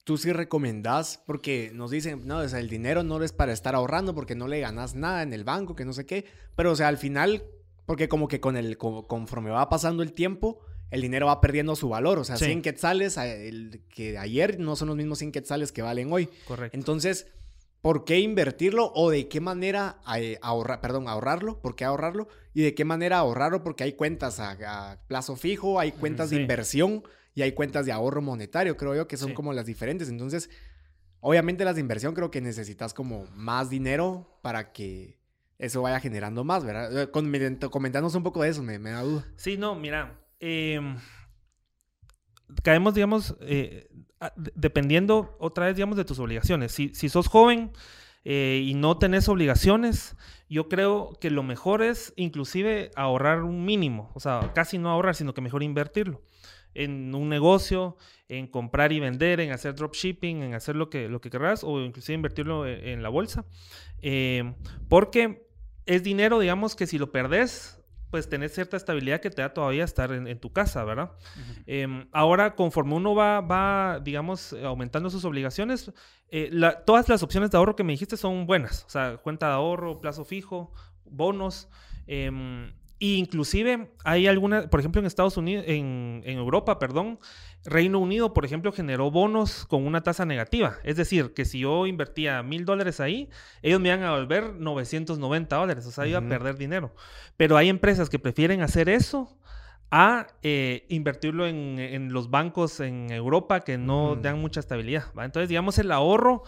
tú 0.03 0.17
sí 0.17 0.31
recomendás, 0.33 1.23
porque 1.25 1.71
nos 1.73 1.89
dicen, 1.89 2.27
no, 2.27 2.37
o 2.37 2.47
sea, 2.47 2.59
el 2.59 2.69
dinero 2.69 3.01
no 3.01 3.23
es 3.23 3.31
para 3.31 3.53
estar 3.53 3.73
ahorrando 3.73 4.13
porque 4.13 4.35
no 4.35 4.47
le 4.47 4.59
ganas 4.59 4.93
nada 4.93 5.23
en 5.23 5.33
el 5.33 5.43
banco, 5.43 5.75
que 5.75 5.85
no 5.85 5.93
sé 5.93 6.05
qué, 6.05 6.25
pero 6.55 6.71
o 6.71 6.75
sea, 6.75 6.89
al 6.89 6.97
final 6.97 7.43
porque 7.85 8.07
como 8.07 8.27
que 8.27 8.39
con 8.39 8.57
el, 8.57 8.77
conforme 8.77 9.49
va 9.49 9.69
pasando 9.69 10.03
el 10.03 10.13
tiempo, 10.13 10.59
el 10.93 11.01
dinero 11.01 11.25
va 11.25 11.41
perdiendo 11.41 11.75
su 11.75 11.89
valor. 11.89 12.19
O 12.19 12.23
sea, 12.23 12.37
100 12.37 12.61
quetzales 12.61 13.17
el, 13.17 13.83
que 13.89 14.17
ayer 14.17 14.59
no 14.59 14.75
son 14.75 14.89
los 14.89 14.97
mismos 14.97 15.19
100 15.19 15.31
quetzales 15.31 15.71
que 15.71 15.81
valen 15.81 16.11
hoy. 16.13 16.29
Correcto. 16.47 16.77
Entonces, 16.77 17.27
¿por 17.81 18.05
qué 18.05 18.19
invertirlo 18.19 18.91
o 18.93 19.09
de 19.09 19.27
qué 19.27 19.41
manera 19.41 19.99
eh, 20.15 20.37
ahorrar, 20.41 20.81
perdón, 20.81 21.07
ahorrarlo? 21.07 21.61
¿Por 21.61 21.75
qué 21.75 21.83
ahorrarlo? 21.83 22.27
Y 22.53 22.61
de 22.61 22.75
qué 22.75 22.85
manera 22.85 23.17
ahorrarlo 23.17 23.63
porque 23.63 23.83
hay 23.83 23.93
cuentas 23.93 24.39
a, 24.39 25.01
plazo 25.07 25.35
fijo, 25.35 25.79
hay 25.79 25.91
cuentas 25.91 26.29
de 26.29 26.37
inversión 26.37 27.03
y 27.33 27.41
hay 27.41 27.53
cuentas 27.53 27.85
de 27.85 27.91
ahorro 27.91 28.21
monetario, 28.21 28.77
creo 28.77 28.95
yo, 28.95 29.07
que 29.07 29.17
son 29.17 29.33
como 29.33 29.51
las 29.51 29.65
diferentes. 29.65 30.09
Entonces, 30.09 30.49
obviamente 31.19 31.65
las 31.65 31.75
de 31.75 31.81
inversión 31.81 32.13
creo 32.13 32.29
que 32.29 32.39
necesitas 32.39 32.93
como 32.93 33.25
más 33.33 33.69
dinero 33.69 34.39
para 34.43 34.71
que 34.71 35.22
eso 35.57 35.81
vaya 35.81 35.99
generando 35.99 36.43
más, 36.43 36.63
¿verdad? 36.63 37.03
Eh, 37.03 37.69
Coméntanos 37.69 38.15
un 38.15 38.23
poco 38.23 38.43
de 38.43 38.49
eso, 38.49 38.63
me, 38.63 38.77
da 38.79 39.01
duda. 39.01 39.25
Sí, 39.35 39.57
no, 39.57 39.75
mira, 39.75 40.19
em, 40.39 40.97
caemos, 42.63 42.93
digamos, 42.93 43.35
eh, 43.41 43.89
dependiendo 44.55 45.35
otra 45.39 45.65
vez, 45.67 45.75
digamos, 45.75 45.97
de 45.97 46.05
tus 46.05 46.19
obligaciones. 46.19 46.71
Si, 46.71 46.93
si 46.93 47.09
sos 47.09 47.27
joven 47.27 47.71
eh, 48.23 48.63
y 48.65 48.73
no 48.73 48.97
tenés 48.97 49.27
obligaciones, 49.29 50.15
yo 50.49 50.69
creo 50.69 51.17
que 51.19 51.29
lo 51.29 51.43
mejor 51.43 51.81
es 51.81 52.13
inclusive 52.15 52.91
ahorrar 52.95 53.43
un 53.43 53.65
mínimo, 53.65 54.11
o 54.13 54.19
sea, 54.19 54.51
casi 54.53 54.77
no 54.77 54.89
ahorrar, 54.89 55.15
sino 55.15 55.33
que 55.33 55.41
mejor 55.41 55.63
invertirlo 55.63 56.21
en 56.73 57.13
un 57.13 57.29
negocio, 57.29 57.97
en 58.27 58.47
comprar 58.47 58.91
y 58.91 58.99
vender, 58.99 59.39
en 59.39 59.51
hacer 59.51 59.75
dropshipping, 59.75 60.43
en 60.43 60.53
hacer 60.53 60.75
lo 60.75 60.89
que, 60.89 61.09
lo 61.09 61.21
que 61.21 61.29
querrás, 61.29 61.63
o 61.63 61.81
inclusive 61.81 62.15
invertirlo 62.15 62.67
en, 62.67 62.87
en 62.87 63.03
la 63.03 63.09
bolsa. 63.09 63.45
porque 64.89 65.47
es 65.85 66.03
dinero, 66.03 66.39
digamos, 66.39 66.75
que 66.75 66.87
si 66.87 66.97
lo 66.97 67.11
perdés, 67.11 67.83
pues 68.13 68.29
tenés 68.29 68.53
cierta 68.53 68.77
estabilidad 68.77 69.21
que 69.21 69.31
te 69.31 69.41
da 69.41 69.55
todavía 69.55 69.83
estar 69.83 70.11
en, 70.11 70.39
tu 70.39 70.53
casa, 70.53 70.83
¿verdad? 70.83 71.13
Em, 71.65 72.07
ahora, 72.11 72.55
conforme 72.55 72.93
uno 72.93 73.15
va, 73.15 73.41
va, 73.41 73.99
digamos, 74.03 74.53
aumentando 74.63 75.09
sus 75.09 75.25
obligaciones, 75.25 75.91
eh, 76.29 76.51
todas 76.85 77.09
las 77.09 77.23
opciones 77.23 77.49
de 77.49 77.57
ahorro 77.57 77.75
que 77.75 77.83
me 77.83 77.93
dijiste 77.93 78.15
son 78.15 78.45
buenas. 78.45 78.83
O 78.85 78.89
sea, 78.91 79.17
cuenta 79.17 79.47
de 79.47 79.53
ahorro, 79.53 79.99
plazo 79.99 80.25
fijo, 80.25 80.71
bonos. 81.05 81.69
Em, 82.05 82.67
e 82.67 82.82
inclusive 83.03 83.91
hay 84.03 84.27
algunas, 84.27 84.67
por 84.67 84.79
ejemplo, 84.79 84.99
en 84.99 85.05
Estados 85.05 85.37
Unidos, 85.37 85.65
en, 85.67 86.21
en 86.25 86.37
Europa, 86.37 86.79
perdón, 86.79 87.19
Reino 87.65 87.99
Unido, 87.99 88.33
por 88.33 88.45
ejemplo, 88.45 88.71
generó 88.71 89.09
bonos 89.09 89.65
con 89.65 89.85
una 89.85 90.01
tasa 90.01 90.25
negativa. 90.25 90.77
Es 90.83 90.97
decir, 90.97 91.33
que 91.33 91.45
si 91.45 91.59
yo 91.59 91.87
invertía 91.87 92.43
mil 92.43 92.65
dólares 92.65 92.99
ahí, 92.99 93.29
ellos 93.61 93.79
me 93.79 93.89
iban 93.89 94.03
a 94.03 94.13
devolver 94.13 94.53
990 94.55 95.55
dólares. 95.55 95.85
O 95.85 95.91
sea, 95.91 96.05
iba 96.05 96.19
a 96.19 96.27
perder 96.27 96.57
dinero. 96.57 96.93
Pero 97.37 97.55
hay 97.55 97.69
empresas 97.69 98.09
que 98.09 98.19
prefieren 98.19 98.61
hacer 98.61 98.89
eso 98.89 99.37
a 99.95 100.27
eh, 100.41 100.85
invertirlo 100.89 101.45
en, 101.45 102.11
los 102.11 102.31
bancos 102.31 102.79
en 102.79 103.11
Europa 103.11 103.59
que 103.59 103.77
no 103.77 104.15
dan 104.15 104.39
mucha 104.41 104.59
estabilidad. 104.59 105.05
Entonces, 105.17 105.47
digamos, 105.47 105.77
el 105.77 105.91
ahorro, 105.91 106.43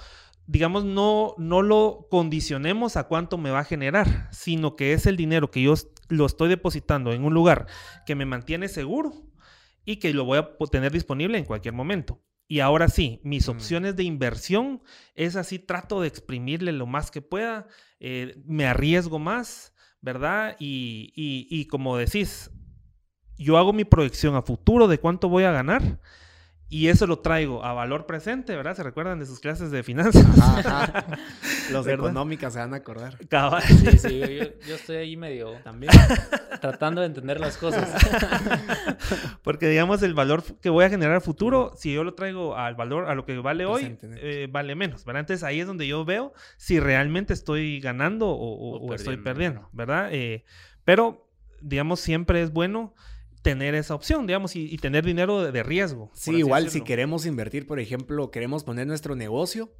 digamos, 0.48 0.86
no, 0.86 1.34
no 1.38 1.62
lo 1.62 2.08
condicionemos 2.10 2.98
a 2.98 3.06
cuánto 3.06 3.38
me 3.38 3.50
va 3.50 3.60
a 3.60 3.66
generar, 3.66 4.30
sino 4.32 4.76
que 4.76 4.94
es 4.94 5.06
el 5.06 5.18
dinero 5.18 5.50
que 5.52 5.62
yo 5.62 5.74
lo 6.10 6.26
estoy 6.26 6.50
depositando 6.50 7.14
en 7.14 7.24
un 7.24 7.34
lugar 7.34 7.68
que 8.06 8.16
me 8.16 8.26
mantiene 8.26 8.68
seguro 8.68 9.14
y 9.86 9.98
que 9.98 10.14
lo 10.14 10.26
voy 10.26 10.40
a 10.40 10.50
tener 10.72 10.92
disponible 10.92 11.38
en 11.38 11.46
cualquier 11.46 11.74
momento. 11.74 12.22
Y 12.48 12.60
ahora 12.60 12.90
sí, 12.90 13.20
mis 13.24 13.50
opciones 13.50 13.96
de 13.96 14.04
inversión 14.04 14.84
es 15.16 15.36
así, 15.36 15.58
trato 15.58 16.02
de 16.02 16.08
exprimirle 16.08 16.72
lo 16.74 16.86
más 16.86 17.10
que 17.10 17.24
pueda, 17.24 17.68
eh, 18.00 18.40
me 18.46 18.68
arriesgo 18.68 19.18
más, 19.18 19.74
¿verdad? 20.00 20.56
Y, 20.60 21.12
y 21.16 21.66
como 21.66 21.98
decís, 21.98 22.52
yo 23.36 23.58
hago 23.58 23.74
mi 23.74 23.84
proyección 23.84 24.36
a 24.36 24.44
futuro 24.44 24.88
de 24.88 25.00
cuánto 25.00 25.28
voy 25.28 25.44
a 25.44 25.52
ganar 25.52 26.00
y 26.68 26.88
eso 26.88 27.06
lo 27.06 27.20
traigo 27.20 27.64
a 27.64 27.74
valor 27.74 28.08
presente, 28.08 28.56
¿verdad? 28.56 28.76
¿Se 28.76 28.82
recuerdan 28.82 29.20
de 29.20 29.28
sus 29.28 29.40
clases 29.40 29.70
de 29.70 29.84
finanzas? 29.84 30.26
Ajá, 30.40 31.06
Los 31.72 31.86
de 31.86 31.94
económicas 31.94 32.54
se 32.54 32.60
van 32.60 32.74
a 32.74 32.78
acordar. 32.78 33.18
Sí, 33.68 33.98
sí, 34.00 34.20
yo, 34.68 34.76
estoy 34.76 34.96
ahí 34.96 35.16
medio 35.16 35.52
también 35.64 35.94
tratando 36.62 37.02
de 37.02 37.08
entender 37.08 37.40
las 37.40 37.58
cosas. 37.58 37.88
Porque 39.44 39.70
digamos 39.70 40.02
el 40.02 40.16
valor 40.16 40.44
que 40.60 40.72
voy 40.72 40.86
a 40.86 40.90
generar 40.90 41.22
futuro, 41.22 41.74
si 41.76 41.94
yo 41.94 42.04
lo 42.04 42.16
traigo 42.16 42.58
al 42.58 42.74
valor, 42.74 43.10
a 43.10 43.16
lo 43.16 43.26
que 43.26 43.38
vale 43.38 43.66
hoy, 43.66 43.98
eh, 44.02 44.48
vale 44.52 44.74
menos, 44.74 45.06
¿verdad? 45.06 45.20
Entonces 45.20 45.44
ahí 45.44 45.60
es 45.60 45.68
donde 45.68 45.86
yo 45.88 46.04
veo 46.04 46.34
si 46.58 46.80
realmente 46.80 47.34
estoy 47.34 47.80
ganando 47.80 48.30
o, 48.30 48.94
estoy 48.96 49.18
perdiendo, 49.18 49.70
¿verdad? 49.72 50.10
Eh, 50.12 50.46
pero, 50.84 51.30
digamos, 51.62 52.00
siempre 52.00 52.42
es 52.42 52.52
bueno 52.52 52.96
tener 53.46 53.76
esa 53.76 53.94
opción, 53.94 54.26
digamos, 54.26 54.56
y, 54.56 54.76
tener 54.80 55.06
dinero 55.06 55.52
de, 55.52 55.62
riesgo. 55.62 56.10
Sí, 56.16 56.38
igual 56.38 56.72
si 56.72 56.82
queremos 56.82 57.28
invertir, 57.28 57.68
por 57.68 57.80
ejemplo, 57.80 58.32
queremos 58.32 58.64
poner 58.64 58.88
nuestro 58.88 59.16
negocio, 59.16 59.72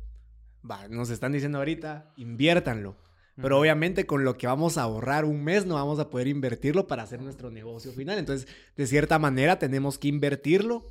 va, 0.70 0.88
nos 0.88 1.10
están 1.10 1.32
diciendo 1.32 1.58
ahorita, 1.58 2.14
inviértanlo. 2.16 2.96
Pero 3.42 3.60
obviamente 3.60 4.06
con 4.06 4.24
lo 4.24 4.38
que 4.38 4.48
vamos 4.48 4.78
a 4.78 4.84
ahorrar 4.84 5.26
un 5.26 5.44
mes 5.44 5.66
no 5.66 5.74
vamos 5.74 6.00
a 6.00 6.10
poder 6.10 6.28
invertirlo 6.28 6.88
para 6.88 7.04
hacer 7.04 7.22
nuestro 7.22 7.50
negocio 7.50 7.92
final. 7.92 8.20
Entonces, 8.20 8.48
de 8.78 8.88
cierta 8.88 9.18
manera 9.18 9.58
tenemos 9.58 9.98
que 9.98 10.10
invertirlo 10.10 10.84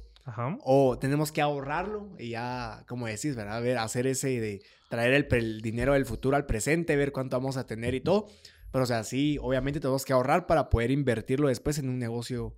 o 0.62 0.98
tenemos 0.98 1.30
que 1.30 1.40
ahorrarlo 1.40 2.10
y 2.18 2.30
ya, 2.30 2.84
como 2.88 3.06
decís, 3.06 3.36
¿verdad? 3.36 3.62
Ver, 3.62 3.78
hacer 3.78 4.06
ese 4.08 4.40
de 4.40 4.62
traer 4.90 5.14
el, 5.14 5.28
el 5.30 5.60
dinero 5.62 5.94
del 5.94 6.06
futuro 6.06 6.36
al 6.36 6.44
presente, 6.44 6.96
ver 6.96 7.12
cuánto 7.12 7.38
vamos 7.38 7.56
a 7.56 7.66
tener 7.66 7.94
y 7.94 8.00
todo. 8.00 8.26
Pero, 8.74 8.82
o 8.82 8.86
sea, 8.88 9.04
sí, 9.04 9.38
obviamente 9.40 9.78
tenemos 9.78 10.04
que 10.04 10.12
ahorrar 10.12 10.48
para 10.48 10.68
poder 10.68 10.90
invertirlo 10.90 11.46
después 11.46 11.78
en 11.78 11.88
un 11.88 11.96
negocio 11.96 12.56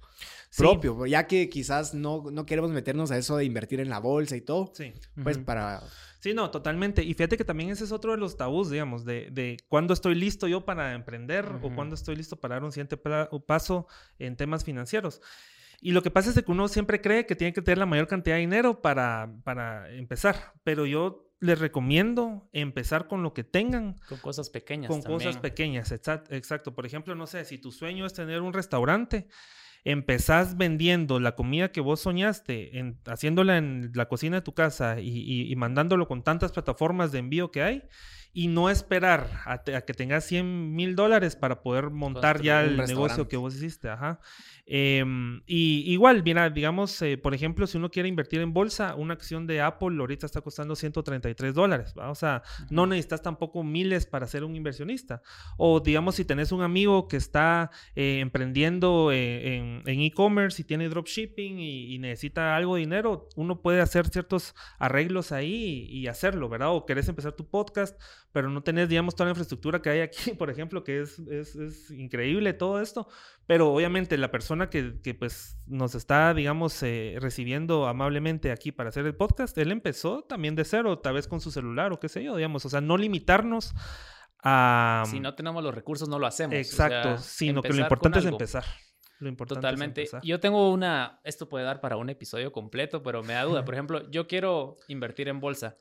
propio. 0.56 1.04
Ya 1.04 1.26
que 1.26 1.50
quizás 1.50 1.92
no, 1.92 2.30
no 2.32 2.46
queremos 2.46 2.70
meternos 2.70 3.10
a 3.10 3.18
eso 3.18 3.36
de 3.36 3.44
invertir 3.44 3.80
en 3.80 3.90
la 3.90 3.98
bolsa 3.98 4.34
y 4.34 4.40
todo. 4.40 4.72
Sí. 4.72 4.94
Pues 5.22 5.36
para... 5.36 5.82
Sí, 6.20 6.32
no, 6.32 6.50
totalmente. 6.50 7.02
Y 7.02 7.12
fíjate 7.12 7.36
que 7.36 7.44
también 7.44 7.68
ese 7.68 7.84
es 7.84 7.92
otro 7.92 8.12
de 8.12 8.16
los 8.16 8.38
tabús, 8.38 8.70
digamos, 8.70 9.04
de, 9.04 9.28
de 9.30 9.58
cuándo 9.68 9.92
estoy 9.92 10.14
listo 10.14 10.48
yo 10.48 10.64
para 10.64 10.94
emprender 10.94 11.44
o 11.60 11.74
cuándo 11.74 11.94
estoy 11.94 12.16
listo 12.16 12.40
para 12.40 12.54
dar 12.54 12.64
un 12.64 12.72
siguiente 12.72 12.96
paso 12.96 13.86
en 14.18 14.36
temas 14.36 14.64
financieros. 14.64 15.20
Y 15.82 15.92
lo 15.92 16.02
que 16.02 16.10
pasa 16.10 16.30
es 16.30 16.42
que 16.42 16.50
uno 16.50 16.66
siempre 16.68 17.02
cree 17.02 17.26
que 17.26 17.36
tiene 17.36 17.52
que 17.52 17.60
tener 17.60 17.76
la 17.76 17.84
mayor 17.84 18.06
cantidad 18.06 18.36
de 18.36 18.40
dinero 18.40 18.80
para, 18.80 19.34
para 19.44 19.92
empezar, 19.92 20.54
pero 20.64 20.86
yo 20.86 21.25
les 21.40 21.58
recomiendo 21.58 22.48
empezar 22.52 23.08
con 23.08 23.22
lo 23.22 23.34
que 23.34 23.44
tengan. 23.44 24.00
Con 24.08 24.18
cosas 24.18 24.50
pequeñas. 24.50 24.88
Con 24.88 25.02
cosas 25.02 25.36
pequeñas, 25.36 25.92
exacto. 25.92 26.74
Por 26.74 26.86
ejemplo, 26.86 27.14
no 27.14 27.26
sé, 27.26 27.44
si 27.44 27.58
tu 27.58 27.72
sueño 27.72 28.06
es 28.06 28.14
tener 28.14 28.40
un 28.40 28.52
restaurante, 28.52 29.28
empezás 29.84 30.56
vendiendo 30.56 31.20
la 31.20 31.36
comida 31.36 31.70
que 31.70 31.80
vos 31.80 32.00
soñaste, 32.00 32.78
en, 32.78 32.98
haciéndola 33.06 33.58
en 33.58 33.92
la 33.94 34.08
cocina 34.08 34.36
de 34.36 34.42
tu 34.42 34.52
casa 34.52 35.00
y, 35.00 35.54
mandándolo 35.56 36.08
con 36.08 36.24
tantas 36.24 36.52
plataformas 36.52 37.12
de 37.12 37.18
envío 37.18 37.50
que 37.50 37.62
hay, 37.62 37.82
y 38.36 38.48
no 38.48 38.68
esperar 38.68 39.30
a, 39.46 39.62
que 39.62 39.94
tengas 39.94 40.26
100 40.26 40.76
mil 40.76 40.94
dólares 40.94 41.36
para 41.36 41.62
poder 41.62 41.88
montar 41.88 42.42
ya 42.42 42.62
el 42.62 42.76
negocio 42.76 43.28
que 43.28 43.38
vos 43.38 43.54
hiciste. 43.54 43.88
Ajá. 43.88 44.20
Em, 44.66 45.42
y 45.46 45.90
igual, 45.90 46.22
mira, 46.22 46.50
digamos, 46.50 47.00
eh, 47.00 47.16
por 47.16 47.34
ejemplo, 47.34 47.66
si 47.66 47.78
uno 47.78 47.88
quiere 47.88 48.10
invertir 48.10 48.40
en 48.40 48.52
bolsa, 48.52 48.96
una 48.96 49.14
acción 49.14 49.46
de 49.46 49.62
Apple 49.62 49.96
ahorita 49.98 50.26
está 50.26 50.42
costando 50.42 50.76
133 50.76 51.54
dólares. 51.54 51.94
O 51.96 52.14
sea, 52.14 52.42
no 52.68 52.86
necesitas 52.86 53.22
tampoco 53.22 53.62
miles 53.62 54.04
para 54.04 54.26
ser 54.26 54.44
un 54.44 54.54
inversionista. 54.54 55.22
O 55.56 55.80
digamos, 55.80 56.16
si 56.16 56.26
tenés 56.26 56.52
un 56.52 56.62
amigo 56.62 57.08
que 57.08 57.16
está 57.16 57.70
eh, 57.94 58.18
emprendiendo 58.20 59.12
eh, 59.12 59.56
en 59.56 60.00
e-commerce 60.00 60.60
y 60.60 60.64
tiene 60.66 60.90
dropshipping 60.90 61.58
y, 61.58 61.94
y, 61.94 61.98
necesita 62.00 62.56
algo 62.56 62.74
de 62.74 62.80
dinero, 62.80 63.30
uno 63.36 63.62
puede 63.62 63.80
hacer 63.80 64.08
ciertos 64.08 64.54
arreglos 64.78 65.32
ahí 65.32 65.86
y, 65.88 66.06
hacerlo, 66.08 66.48
¿verdad? 66.48 66.74
O 66.74 66.86
querés 66.86 67.08
empezar 67.08 67.32
tu 67.32 67.48
podcast, 67.48 68.00
pero 68.36 68.50
no 68.50 68.62
tenés, 68.62 68.90
digamos, 68.90 69.14
toda 69.14 69.28
la 69.28 69.30
infraestructura 69.30 69.80
que 69.80 69.88
hay 69.88 70.00
aquí, 70.00 70.32
por 70.38 70.50
ejemplo, 70.50 70.84
que 70.84 71.00
es, 71.00 71.18
es, 71.20 71.56
es 71.56 71.90
increíble 71.90 72.52
todo 72.52 72.82
esto. 72.82 73.08
Pero 73.46 73.72
obviamente 73.72 74.18
la 74.18 74.30
persona 74.30 74.68
que, 74.68 75.00
que 75.00 75.14
pues 75.14 75.58
nos 75.66 75.94
está, 75.94 76.34
digamos, 76.34 76.82
eh, 76.82 77.16
recibiendo 77.18 77.86
amablemente 77.86 78.52
aquí 78.52 78.72
para 78.72 78.90
hacer 78.90 79.06
el 79.06 79.16
podcast, 79.16 79.56
él 79.56 79.72
empezó 79.72 80.24
también 80.24 80.54
de 80.54 80.66
cero, 80.66 80.98
tal 80.98 81.14
vez 81.14 81.28
con 81.28 81.40
su 81.40 81.50
celular 81.50 81.94
o 81.94 81.98
qué 81.98 82.10
sé 82.10 82.22
yo, 82.22 82.36
digamos. 82.36 82.66
O 82.66 82.68
sea, 82.68 82.82
no 82.82 82.98
limitarnos 82.98 83.72
a... 84.44 85.04
Si 85.06 85.18
no 85.18 85.34
tenemos 85.34 85.64
los 85.64 85.74
recursos, 85.74 86.06
no 86.06 86.18
lo 86.18 86.26
hacemos. 86.26 86.56
Exacto, 86.56 87.16
sino 87.16 87.62
que 87.62 87.72
lo 87.72 87.80
importante 87.80 88.18
es 88.18 88.26
empezar. 88.26 88.64
Lo 89.18 89.30
importante 89.30 89.62
Totalmente. 89.62 90.02
Es. 90.02 90.14
Yo 90.22 90.40
tengo 90.40 90.70
una, 90.70 91.20
esto 91.24 91.48
puede 91.48 91.64
dar 91.64 91.80
para 91.80 91.96
un 91.96 92.10
episodio 92.10 92.52
completo, 92.52 93.02
pero 93.02 93.22
me 93.22 93.32
da 93.32 93.44
duda. 93.44 93.64
Por 93.64 93.72
ejemplo, 93.72 94.10
yo 94.10 94.26
quiero 94.26 94.76
invertir 94.88 95.28
en 95.28 95.40
bolsa. 95.40 95.78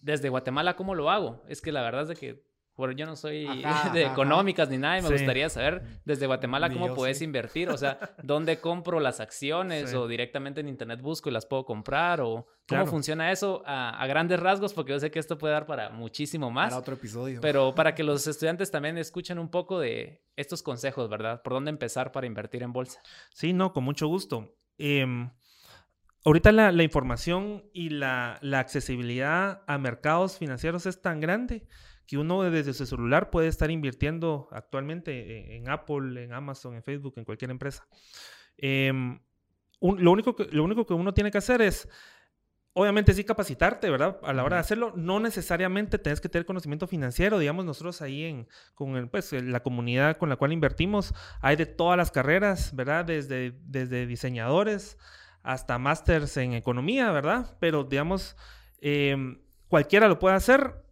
Desde 0.00 0.28
Guatemala, 0.28 0.76
¿cómo 0.76 0.94
lo 0.94 1.10
hago? 1.10 1.42
Es 1.48 1.60
que 1.60 1.72
la 1.72 1.82
verdad 1.82 2.02
es 2.02 2.08
de 2.08 2.16
que 2.16 2.48
bueno, 2.78 2.92
yo 2.92 3.06
no 3.06 3.16
soy 3.16 3.44
de 3.92 4.04
económicas 4.04 4.70
ni 4.70 4.78
nada 4.78 5.00
y 5.00 5.02
me 5.02 5.10
gustaría 5.10 5.48
saber 5.48 5.82
desde 6.04 6.26
Guatemala 6.26 6.70
cómo 6.70 6.94
puedes 6.94 7.20
invertir, 7.22 7.68
o 7.70 7.76
sea, 7.76 7.98
dónde 8.22 8.60
compro 8.60 9.00
las 9.00 9.18
acciones 9.18 9.92
o 9.94 10.06
directamente 10.06 10.60
en 10.60 10.68
internet 10.68 11.02
busco 11.02 11.28
y 11.28 11.32
las 11.32 11.44
puedo 11.44 11.64
comprar 11.64 12.20
o 12.20 12.46
cómo 12.68 12.86
funciona 12.86 13.32
eso 13.32 13.64
a, 13.66 14.06
grandes 14.06 14.38
rasgos, 14.38 14.74
porque 14.74 14.92
yo 14.92 15.00
sé 15.00 15.10
que 15.10 15.18
esto 15.18 15.36
puede 15.36 15.54
dar 15.54 15.66
para 15.66 15.90
muchísimo 15.90 16.52
más. 16.52 16.68
Para 16.68 16.80
otro 16.80 16.94
episodio. 16.94 17.40
Pero 17.40 17.74
para 17.74 17.96
que 17.96 18.04
los 18.04 18.24
estudiantes 18.28 18.70
también 18.70 18.96
escuchen 18.96 19.40
un 19.40 19.50
poco 19.50 19.80
de 19.80 20.22
estos 20.36 20.62
consejos, 20.62 21.10
¿verdad? 21.10 21.42
¿Por 21.42 21.54
dónde 21.54 21.70
empezar 21.70 22.12
para 22.12 22.28
invertir 22.28 22.62
en 22.62 22.72
bolsa? 22.72 23.00
Sí, 23.34 23.52
no, 23.52 23.72
con 23.72 23.82
mucho 23.82 24.06
gusto. 24.06 24.54
Em, 24.78 25.28
ahorita 26.24 26.52
la, 26.52 26.82
información 26.82 27.64
y 27.72 27.90
la, 27.90 28.38
la 28.42 28.60
accesibilidad 28.60 29.62
a 29.66 29.78
mercados 29.78 30.38
financieros 30.38 30.86
es 30.86 31.00
tan 31.00 31.20
grande 31.20 31.66
que 32.08 32.16
uno 32.16 32.42
desde 32.50 32.72
su 32.72 32.86
celular 32.86 33.28
puede 33.28 33.48
estar 33.48 33.70
invirtiendo 33.70 34.48
actualmente 34.50 35.56
en, 35.56 35.68
Apple, 35.68 36.24
en 36.24 36.32
Amazon, 36.32 36.74
en 36.74 36.82
Facebook, 36.82 37.12
en 37.18 37.24
cualquier 37.24 37.50
empresa. 37.50 37.86
Em, 38.56 39.20
lo, 39.82 40.10
único 40.10 40.34
que, 40.34 40.44
lo 40.50 40.64
único 40.64 40.86
que 40.86 40.94
uno 40.94 41.12
tiene 41.12 41.30
que 41.30 41.36
hacer 41.36 41.60
es, 41.60 41.86
obviamente 42.72 43.12
sí 43.12 43.24
capacitarte, 43.24 43.90
¿verdad? 43.90 44.18
A 44.22 44.32
la 44.32 44.42
hora 44.42 44.56
de 44.56 44.60
hacerlo, 44.60 44.94
no 44.96 45.20
necesariamente 45.20 45.98
tienes 45.98 46.22
que 46.22 46.30
tener 46.30 46.46
conocimiento 46.46 46.86
financiero. 46.86 47.38
Digamos, 47.38 47.66
nosotros 47.66 48.00
ahí 48.00 48.24
en, 48.24 48.48
con 48.74 48.96
el, 48.96 49.10
pues, 49.10 49.34
la 49.34 49.62
comunidad 49.62 50.16
con 50.16 50.30
la 50.30 50.36
cual 50.36 50.54
invertimos, 50.54 51.12
hay 51.42 51.56
de 51.56 51.66
todas 51.66 51.98
las 51.98 52.10
carreras, 52.10 52.74
¿verdad? 52.74 53.04
Desde, 53.04 53.52
desde 53.66 54.06
diseñadores 54.06 54.96
hasta 55.48 55.78
másters 55.78 56.36
en 56.36 56.52
economía, 56.52 57.10
¿verdad? 57.10 57.56
Pero, 57.58 57.82
digamos, 57.82 58.36
em, 58.82 59.40
cualquiera 59.68 60.06
lo 60.06 60.18
puede 60.18 60.36
hacer 60.36 60.84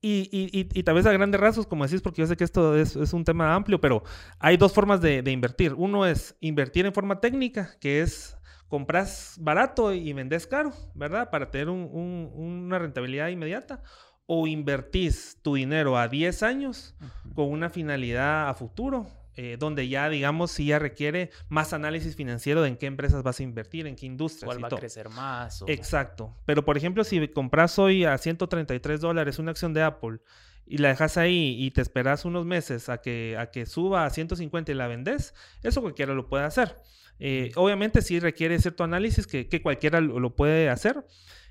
y, 0.00 0.28
y, 0.30 0.68
y, 0.72 0.82
tal 0.84 0.94
vez 0.94 1.04
a 1.06 1.12
grandes 1.12 1.40
rasgos, 1.40 1.66
como 1.66 1.84
decís, 1.84 2.00
porque 2.00 2.22
yo 2.22 2.28
sé 2.28 2.36
que 2.36 2.44
esto 2.44 2.76
es, 2.76 2.94
es 2.94 3.12
un 3.12 3.24
tema 3.24 3.56
amplio, 3.56 3.80
pero 3.80 4.04
hay 4.38 4.56
dos 4.56 4.72
formas 4.72 5.00
de, 5.00 5.22
de, 5.22 5.32
invertir. 5.32 5.74
Uno 5.74 6.06
es 6.06 6.36
invertir 6.38 6.86
en 6.86 6.94
forma 6.94 7.20
técnica, 7.20 7.76
que 7.80 8.00
es 8.00 8.36
compras 8.68 9.34
barato 9.40 9.92
y 9.92 10.12
vendes 10.12 10.46
caro, 10.46 10.72
¿verdad? 10.94 11.30
Para 11.30 11.50
tener 11.50 11.68
un, 11.68 11.90
un, 11.92 12.30
una 12.36 12.78
rentabilidad 12.78 13.28
inmediata. 13.28 13.82
O 14.26 14.46
invertís 14.46 15.38
tu 15.42 15.56
dinero 15.56 15.98
a 15.98 16.06
10 16.06 16.44
años 16.44 16.94
con 17.34 17.50
una 17.50 17.68
finalidad 17.70 18.48
a 18.48 18.54
futuro, 18.54 19.08
eh, 19.40 19.56
donde 19.56 19.86
ya, 19.86 20.08
digamos, 20.08 20.50
sí 20.50 20.66
ya 20.66 20.80
requiere 20.80 21.30
más 21.48 21.72
análisis 21.72 22.16
financiero 22.16 22.60
de 22.60 22.70
en 22.70 22.76
qué 22.76 22.86
empresas 22.86 23.22
vas 23.22 23.38
a 23.38 23.44
invertir, 23.44 23.86
en 23.86 23.94
qué 23.94 24.04
industrias. 24.04 24.46
¿Cuál 24.46 24.64
va 24.64 24.66
a 24.66 24.80
crecer 24.80 25.08
más? 25.10 25.62
Exacto. 25.68 26.34
Pero, 26.44 26.64
por 26.64 26.76
ejemplo, 26.76 27.04
si 27.04 27.28
compras 27.28 27.78
hoy 27.78 28.04
a 28.04 28.18
133 28.18 29.00
dólares 29.00 29.38
una 29.38 29.52
acción 29.52 29.72
de 29.74 29.84
Apple 29.84 30.18
y 30.66 30.78
la 30.78 30.88
dejas 30.88 31.16
ahí 31.18 31.54
y 31.56 31.70
te 31.70 31.80
esperas 31.80 32.24
unos 32.24 32.46
meses 32.46 32.88
a 32.88 33.00
que, 33.00 33.36
a 33.38 33.52
que 33.52 33.64
suba 33.64 34.06
a 34.06 34.10
150 34.10 34.72
y 34.72 34.74
la 34.74 34.88
vendes, 34.88 35.34
eso 35.62 35.82
cualquiera 35.82 36.14
lo 36.14 36.28
puede 36.28 36.42
hacer. 36.42 36.74
Eh, 37.20 37.52
obviamente 37.54 38.02
sí 38.02 38.18
requiere 38.18 38.58
cierto 38.58 38.82
análisis 38.82 39.28
que, 39.28 39.48
que 39.48 39.62
cualquiera 39.62 40.00
lo, 40.00 40.34
puede 40.34 40.68
hacer. 40.68 41.06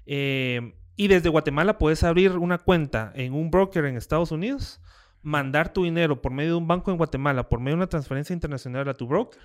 Eh, 0.06 0.76
y 0.97 1.08
desde 1.08 1.30
Guatemala 1.30 1.78
puedes 1.78 2.04
abrir 2.04 2.34
una 2.34 2.58
cuenta 2.58 3.13
en 3.15 3.34
un 3.34 3.50
broker 3.50 3.86
en 3.86 3.95
Estados 3.95 4.34
Unidos 4.34 4.82
mandar 5.28 5.74
tu 5.74 5.84
dinero 5.84 6.22
por 6.22 6.32
medio 6.32 6.52
de 6.52 6.58
un 6.58 6.68
banco 6.68 6.90
en 6.90 6.98
Guatemala, 6.98 7.50
por 7.50 7.60
medio 7.60 7.76
de 7.76 7.80
una 7.80 7.88
transferencia 7.88 8.34
internacional 8.34 8.88
a 8.88 8.94
tu 8.94 9.08
broker 9.08 9.42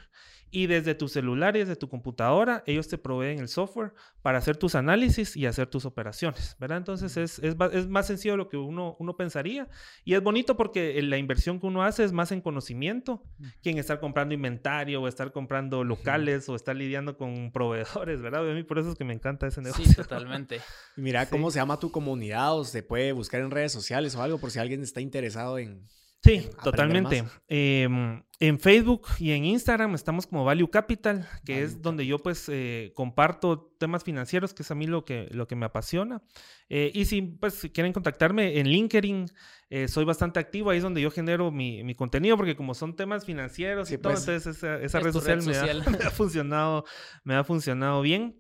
y 0.53 0.67
desde 0.67 0.95
tu 0.95 1.09
celular 1.09 1.57
y 1.57 1.61
desde 1.61 1.77
tu 1.77 1.89
computadora, 1.89 2.63
ellos 2.67 2.87
te 2.87 2.99
proveen 2.99 3.39
el 3.39 3.49
software 3.49 3.95
para 4.21 4.37
hacer 4.37 4.59
tus 4.59 4.75
análisis 4.75 5.35
y 5.35 5.47
hacer 5.47 5.67
tus 5.67 5.87
operaciones, 5.87 6.57
¿verdad? 6.61 6.77
Entonces 6.77 7.17
es, 7.17 7.39
es, 7.39 7.57
es 7.73 7.89
más 7.89 8.07
sencillo 8.07 8.35
de 8.35 8.37
lo 8.37 8.49
que 8.51 8.59
uno, 8.59 8.95
uno 9.01 9.17
pensaría 9.17 9.67
y 10.05 10.13
es 10.13 10.23
bonito 10.23 10.55
porque 10.55 11.01
la 11.03 11.17
inversión 11.17 11.59
que 11.59 11.67
uno 11.67 11.83
hace 11.83 12.05
es 12.05 12.13
más 12.13 12.33
en 12.33 12.43
conocimiento 12.43 13.25
que 13.63 13.71
en 13.71 13.79
estar 13.79 13.99
comprando 13.99 14.35
inventario 14.35 15.01
o 15.01 15.09
estar 15.09 15.33
comprando 15.33 15.85
locales 15.85 16.47
o 16.51 16.55
estar 16.55 16.77
lidiando 16.77 17.17
con 17.17 17.51
proveedores, 17.51 18.21
¿verdad? 18.21 18.49
A 18.49 18.53
mí 18.53 18.63
por 18.63 18.79
eso 18.79 18.91
es 18.91 18.99
que 18.99 19.05
me 19.05 19.15
encanta 19.15 19.47
ese 19.47 19.61
negocio. 19.61 19.83
Sí, 19.93 19.95
totalmente. 19.95 20.61
Mira 20.97 21.27
cómo 21.29 21.51
se 21.51 21.59
llama 21.59 21.79
tu 21.79 21.91
comunidad 21.91 22.57
o 22.57 22.65
se 22.65 22.83
puede 22.83 23.13
buscar 23.13 23.41
en 23.41 23.51
redes 23.51 23.73
sociales 23.73 24.15
o 24.15 24.23
algo 24.23 24.39
por 24.39 24.51
si 24.51 24.59
alguien 24.59 24.83
está 24.83 25.01
interesado 25.01 25.59
en 25.59 25.89
Sí, 26.23 26.49
totalmente. 26.63 27.25
Em, 27.49 28.23
en 28.39 28.61
Facebook 28.61 29.09
y 29.19 29.33
en 29.33 29.45
Instagram 29.45 29.95
estamos 29.95 30.29
como 30.29 30.45
Value 30.45 30.71
Capital, 30.71 31.29
que 31.45 31.63
es 31.63 31.83
donde 31.83 32.07
yo 32.07 32.21
pues 32.21 32.49
eh, 32.49 32.93
comparto 32.95 33.75
temas 33.79 34.05
financieros, 34.05 34.55
que 34.55 34.63
es 34.63 34.71
a 34.71 34.77
mí 34.77 34.87
lo 34.87 35.05
que, 35.05 35.27
lo 35.33 35.49
que 35.49 35.57
me 35.57 35.67
apasiona. 35.67 36.23
Eh, 36.69 36.93
y 36.95 37.07
si 37.07 37.23
pues 37.23 37.69
quieren 37.75 37.93
contactarme 37.93 38.61
en 38.61 38.69
LinkedIn, 38.69 39.27
eh, 39.71 39.89
soy 39.89 40.05
bastante 40.05 40.39
activo, 40.39 40.71
ahí 40.71 40.77
es 40.77 40.85
donde 40.85 41.01
yo 41.01 41.11
genero 41.11 41.51
mi, 41.51 41.93
contenido, 41.97 42.37
porque 42.37 42.55
como 42.55 42.75
son 42.75 42.95
temas 42.95 43.25
financieros 43.25 43.91
y 43.91 43.99
todo, 43.99 44.13
pues, 44.13 44.29
entonces 44.29 44.63
esa, 44.63 45.01
red, 45.01 45.13
social, 45.13 45.83
Me, 45.91 46.05
ha, 46.05 46.11
funcionado, 46.11 46.85
me 47.25 47.35
ha 47.35 47.43
funcionado 47.43 48.01
bien. 48.01 48.39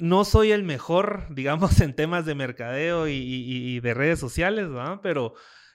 no 0.00 0.24
soy 0.26 0.52
el 0.52 0.64
mejor, 0.64 1.28
digamos, 1.34 1.80
en 1.80 1.94
temas 1.94 2.26
de 2.26 2.34
mercadeo 2.34 3.08
y, 3.08 3.14
y 3.16 3.80
de 3.80 3.94
redes 3.94 4.18
sociales, 4.18 4.68
¿verdad? 4.68 5.00
Pero 5.02 5.34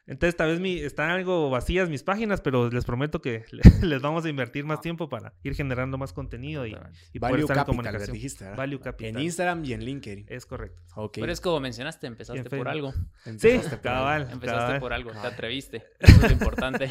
entonces, 0.09 0.35
tal 0.35 0.49
vez 0.49 0.59
mi, 0.59 0.79
están 0.79 1.11
algo 1.11 1.51
vacías 1.51 1.87
mis 1.87 2.01
páginas, 2.01 2.41
pero 2.41 2.71
les 2.71 2.83
prometo 2.83 3.21
que 3.21 3.45
les 3.83 4.01
vamos 4.01 4.25
a 4.25 4.29
invertir 4.29 4.65
más 4.65 4.81
tiempo 4.81 5.07
para 5.07 5.33
ir 5.43 5.53
generando 5.53 5.99
más 5.99 6.13
contenido 6.13 6.65
y, 6.65 6.75
y 7.13 7.19
poder 7.19 7.41
estar 7.41 7.59
en 7.59 7.63
comunicación. 7.65 8.13
Dijiste, 8.13 8.49
Value 8.55 8.79
Capital. 8.79 9.15
En 9.15 9.19
Instagram 9.19 9.63
y 9.65 9.73
en 9.73 9.85
LinkedIn. 9.85 10.25
Es 10.27 10.47
correcto. 10.47 10.81
Okay. 10.95 11.21
Pero 11.21 11.31
es 11.31 11.39
como 11.39 11.59
mencionaste, 11.59 12.07
empezaste 12.07 12.49
por 12.49 12.67
algo. 12.67 12.91
Empezaste 13.23 13.75
sí, 13.75 13.81
cabal. 13.83 14.29
Empezaste 14.31 14.79
por 14.79 14.93
algo, 14.93 15.11
te 15.11 15.27
atreviste. 15.27 15.85
Eso 15.99 16.15
es 16.15 16.21
lo 16.23 16.31
importante. 16.31 16.89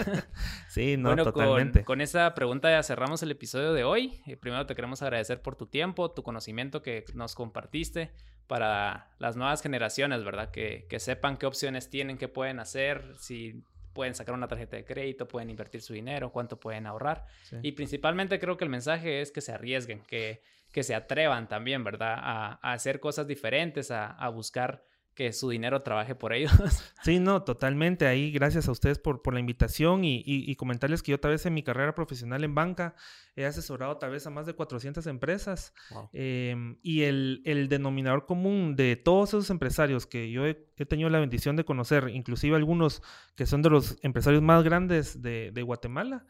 sí, 0.68 0.96
no, 0.96 1.16
totalmente. 1.16 1.80
Con, 1.80 1.96
con, 1.96 2.00
esa 2.00 2.32
pregunta 2.36 2.70
ya 2.70 2.84
cerramos 2.84 3.20
el 3.24 3.32
episodio 3.32 3.72
de 3.72 3.82
hoy. 3.82 4.22
Eh, 4.26 4.36
primero 4.36 4.64
te 4.66 4.76
queremos 4.76 5.02
agradecer 5.02 5.42
por 5.42 5.56
tu 5.56 5.66
tiempo, 5.66 6.12
tu 6.12 6.22
conocimiento 6.22 6.82
que 6.82 7.04
nos 7.14 7.34
compartiste 7.34 8.12
para 8.48 9.10
las 9.18 9.36
nuevas 9.36 9.62
generaciones, 9.62 10.24
¿verdad? 10.24 10.50
Que, 10.50 10.86
que 10.88 10.98
sepan 10.98 11.36
qué 11.36 11.46
opciones 11.46 11.90
tienen, 11.90 12.18
qué 12.18 12.26
pueden 12.26 12.58
hacer, 12.58 13.14
si 13.20 13.62
pueden 13.92 14.14
sacar 14.14 14.34
una 14.34 14.48
tarjeta 14.48 14.76
de 14.76 14.84
crédito, 14.84 15.28
pueden 15.28 15.50
invertir 15.50 15.82
su 15.82 15.92
dinero, 15.92 16.32
cuánto 16.32 16.58
pueden 16.58 16.86
ahorrar. 16.86 17.26
Y 17.62 17.72
principalmente 17.72 18.38
creo 18.38 18.56
que 18.56 18.64
el 18.64 18.70
mensaje 18.70 19.20
es 19.20 19.30
que 19.30 19.40
se 19.40 19.52
arriesguen, 19.52 20.02
que, 20.02 20.42
que 20.72 20.82
se 20.82 20.94
atrevan 20.94 21.48
también, 21.48 21.84
¿verdad? 21.84 22.14
A, 22.16 22.72
hacer 22.72 23.00
cosas 23.00 23.26
diferentes, 23.26 23.90
a, 23.90 24.06
a 24.12 24.28
buscar 24.28 24.84
que 25.18 25.32
su 25.32 25.50
dinero 25.50 25.82
trabaje 25.82 26.14
por 26.14 26.32
ellos. 26.32 26.52
Sí, 27.02 27.18
no, 27.18 27.42
totalmente. 27.42 28.06
Ahí, 28.06 28.30
gracias 28.30 28.68
a 28.68 28.72
ustedes 28.72 28.98
por, 28.98 29.22
por 29.22 29.34
la 29.34 29.40
invitación 29.40 30.04
y, 30.04 30.22
y, 30.24 30.54
comentarles 30.56 31.02
que 31.02 31.10
yo 31.10 31.18
tal 31.18 31.30
vez 31.30 31.46
en 31.46 31.54
mi 31.54 31.62
carrera 31.62 31.94
profesional 31.94 32.44
en 32.44 32.54
banca 32.54 32.94
he 33.34 33.46
asesorado 33.46 33.96
tal 33.96 34.10
vez 34.10 34.26
a 34.26 34.30
más 34.30 34.46
de 34.46 34.54
400 34.54 35.06
empresas. 35.06 35.72
Em, 36.12 36.76
y 36.82 37.02
el, 37.02 37.42
el, 37.46 37.68
denominador 37.68 38.26
común 38.26 38.76
de 38.76 38.94
todos 38.96 39.30
esos 39.30 39.50
empresarios 39.50 40.06
que 40.06 40.30
yo 40.30 40.46
he, 40.46 40.54
tenido 40.86 41.08
la 41.08 41.18
bendición 41.18 41.56
de 41.56 41.64
conocer, 41.64 42.10
inclusive 42.10 42.54
algunos 42.54 43.02
que 43.34 43.46
son 43.46 43.62
de 43.62 43.70
los 43.70 43.96
empresarios 44.02 44.42
más 44.42 44.62
grandes 44.62 45.22
de, 45.22 45.50
de 45.50 45.62
Guatemala, 45.62 46.26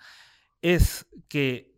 es 0.62 1.07
que 1.29 1.77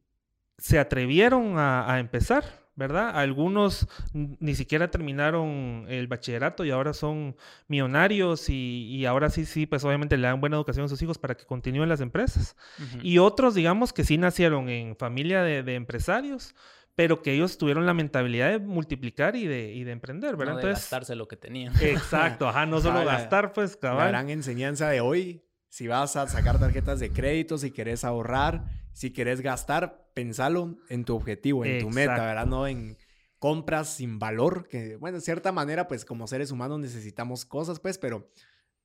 se 0.59 0.79
atrevieron 0.79 1.59
a, 1.59 1.93
a 1.93 1.99
empezar 1.99 2.60
¿verdad? 2.81 3.11
Algunos 3.15 3.87
ni 4.15 4.55
siquiera 4.55 4.91
terminaron 4.91 5.85
el 5.89 6.09
bachillerato 6.09 6.65
y 6.65 6.71
ahora 6.71 6.95
son 6.95 7.37
millonarios 7.69 8.49
y, 8.49 9.05
ahora 9.05 9.29
sí, 9.29 9.45
sí, 9.45 9.67
pues 9.67 9.85
obviamente 9.85 10.17
le 10.17 10.27
dan 10.27 10.41
buena 10.41 10.57
educación 10.57 10.87
a 10.87 10.89
sus 10.89 11.01
hijos 11.03 11.19
para 11.19 11.37
que 11.37 11.45
continúen 11.45 11.91
las 11.91 12.01
empresas. 12.01 12.57
Y 13.03 13.19
otros, 13.19 13.55
digamos, 13.55 13.93
que 13.93 14.03
sí 14.03 14.17
nacieron 14.17 14.71
en 14.71 14.97
familia 14.97 15.43
de, 15.43 15.75
empresarios, 15.75 16.55
pero 16.97 17.21
que 17.21 17.35
ellos 17.35 17.59
tuvieron 17.59 17.85
la 17.85 17.93
mentalidad 17.93 18.51
de 18.51 18.59
multiplicar 18.59 19.37
y 19.37 19.47
de, 19.47 19.75
y 19.75 19.85
de 19.85 19.93
emprender, 19.93 20.37
¿verdad? 20.37 20.55
No 20.55 20.61
de 20.61 20.71
gastarse 20.71 21.15
lo 21.15 21.29
que 21.29 21.37
tenían. 21.37 21.75
Exacto, 21.83 22.49
ajá, 22.49 22.65
no 22.65 22.81
solo 22.81 23.05
gastar, 23.05 23.53
pues, 23.53 23.77
cabal. 23.77 23.99
La 23.99 24.09
gran 24.09 24.31
enseñanza 24.31 24.89
de 24.89 25.03
hoy, 25.03 25.43
si 25.71 25.87
vas 25.87 26.17
a 26.17 26.27
sacar 26.27 26.59
tarjetas 26.59 26.99
de 27.01 27.13
crédito, 27.13 27.57
si 27.57 27.71
querés 27.71 28.05
ahorrar, 28.05 28.67
si 28.93 29.13
querés 29.13 29.41
gastar, 29.41 30.11
pensalo 30.15 30.77
en 30.89 31.05
tu 31.05 31.15
objetivo, 31.15 31.65
en 31.65 31.81
tu 31.81 31.91
meta, 31.91 32.27
¿verdad? 32.27 32.47
No 32.47 32.67
en 32.67 32.99
compras 33.39 33.89
sin 33.89 34.19
valor, 34.19 34.69
que, 34.69 34.97
bueno, 34.97 35.19
de 35.19 35.23
cierta 35.23 35.53
manera, 35.53 35.89
pues 35.89 36.05
como 36.05 36.27
seres 36.27 36.51
humanos 36.51 36.81
necesitamos 36.81 37.47
cosas, 37.47 37.79
pues, 37.79 37.99
pero 37.99 38.31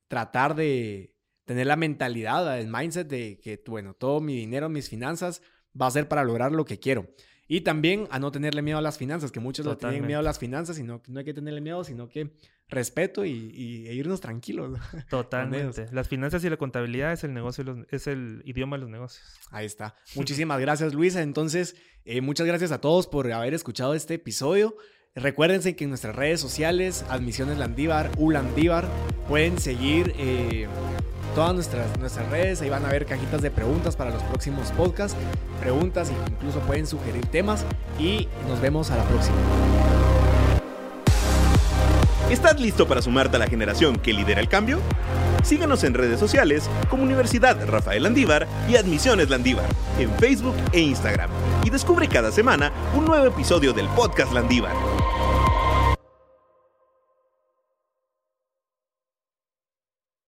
tratar 0.07 0.55
de 0.55 1.15
tener 1.43 1.65
la 1.67 1.75
mentalidad, 1.75 2.57
el 2.57 2.67
mindset 2.67 3.07
de 3.07 3.39
que, 3.41 3.61
bueno, 3.67 3.95
todo 3.95 4.21
mi 4.21 4.35
dinero, 4.35 4.69
mis 4.69 4.87
finanzas, 4.87 5.41
va 5.79 5.87
a 5.87 5.91
ser 5.91 6.07
para 6.07 6.23
lograr 6.23 6.51
lo 6.51 6.65
que 6.65 6.79
quiero. 6.79 7.09
Y 7.47 7.61
también 7.61 8.07
a 8.09 8.17
no 8.17 8.31
tenerle 8.31 8.61
miedo 8.61 8.79
a 8.79 8.81
las 8.81 8.97
finanzas, 8.97 9.31
que 9.31 9.39
muchos 9.39 9.65
no 9.65 9.77
tienen 9.77 10.05
miedo 10.05 10.19
a 10.19 10.23
las 10.23 10.39
finanzas 10.39 10.79
y 10.79 10.83
no, 10.83 11.01
no 11.07 11.19
hay 11.19 11.25
que 11.25 11.33
tenerle 11.33 11.61
miedo, 11.61 11.83
sino 11.83 12.09
que 12.09 12.31
respeto 12.69 13.23
y, 13.23 13.87
e 13.87 13.93
irnos 13.93 14.19
tranquilos. 14.19 14.79
Totalmente. 15.09 15.87
Las 15.91 16.07
finanzas 16.07 16.43
y 16.43 16.49
la 16.49 16.57
contabilidad 16.57 17.13
es 17.13 17.23
el 17.23 17.33
negocio, 17.33 17.85
es 17.89 18.07
el 18.07 18.41
idioma 18.45 18.77
de 18.77 18.81
los 18.81 18.89
negocios. 18.89 19.23
Ahí 19.51 19.65
está. 19.65 19.95
Muchísimas 20.15 20.59
gracias, 20.59 20.93
Luisa. 20.95 21.21
Entonces, 21.21 21.75
eh, 22.03 22.21
muchas 22.21 22.47
gracias 22.47 22.71
a 22.71 22.81
todos 22.81 23.05
por 23.05 23.31
haber 23.31 23.53
escuchado 23.53 23.93
este 23.93 24.15
episodio. 24.15 24.75
Recuérdense 25.13 25.75
que 25.75 25.85
en 25.85 25.91
nuestras 25.91 26.15
redes 26.15 26.41
sociales, 26.41 27.05
Admisiones 27.09 27.57
Landívar, 27.57 28.11
U 28.17 28.31
Landívar, 28.31 28.85
pueden 29.29 29.59
seguir 29.59 30.13
eh, 30.17 30.67
todas 31.35 31.53
nuestras, 31.53 31.99
nuestras 31.99 32.27
redes. 32.29 32.61
Ahí 32.61 32.69
van 32.69 32.85
a 32.85 32.89
ver 32.89 33.05
cajitas 33.05 33.41
de 33.41 33.51
preguntas 33.51 33.95
para 33.95 34.09
los 34.09 34.23
próximos 34.23 34.71
podcasts. 34.71 35.17
Preguntas 35.59 36.09
e 36.09 36.31
incluso 36.31 36.59
pueden 36.61 36.87
sugerir 36.87 37.25
temas. 37.27 37.65
Y 37.99 38.27
nos 38.47 38.59
vemos 38.61 38.89
a 38.89 38.97
la 38.97 39.03
próxima. 39.03 39.35
¿Estás 42.31 42.59
listo 42.59 42.87
para 42.87 43.01
sumarte 43.03 43.35
a 43.35 43.39
la 43.39 43.47
generación 43.47 43.97
que 43.97 44.13
lidera 44.13 44.41
el 44.41 44.49
cambio? 44.49 44.79
Síguenos 45.43 45.83
en 45.83 45.93
redes 45.93 46.19
sociales 46.19 46.67
como 46.89 47.03
Universidad 47.03 47.55
Rafael 47.67 48.01
Landívar 48.01 48.47
y 48.67 48.77
Admisiones 48.77 49.29
Landívar 49.29 49.67
en 49.99 50.09
Facebook 50.15 50.55
e 50.71 50.79
Instagram 50.79 51.29
y 51.63 51.69
descubre 51.69 52.07
cada 52.07 52.31
semana 52.31 52.71
un 52.97 53.05
nuevo 53.05 53.27
episodio 53.27 53.73
del 53.73 53.87
podcast 53.89 54.33
Landívar. 54.33 54.73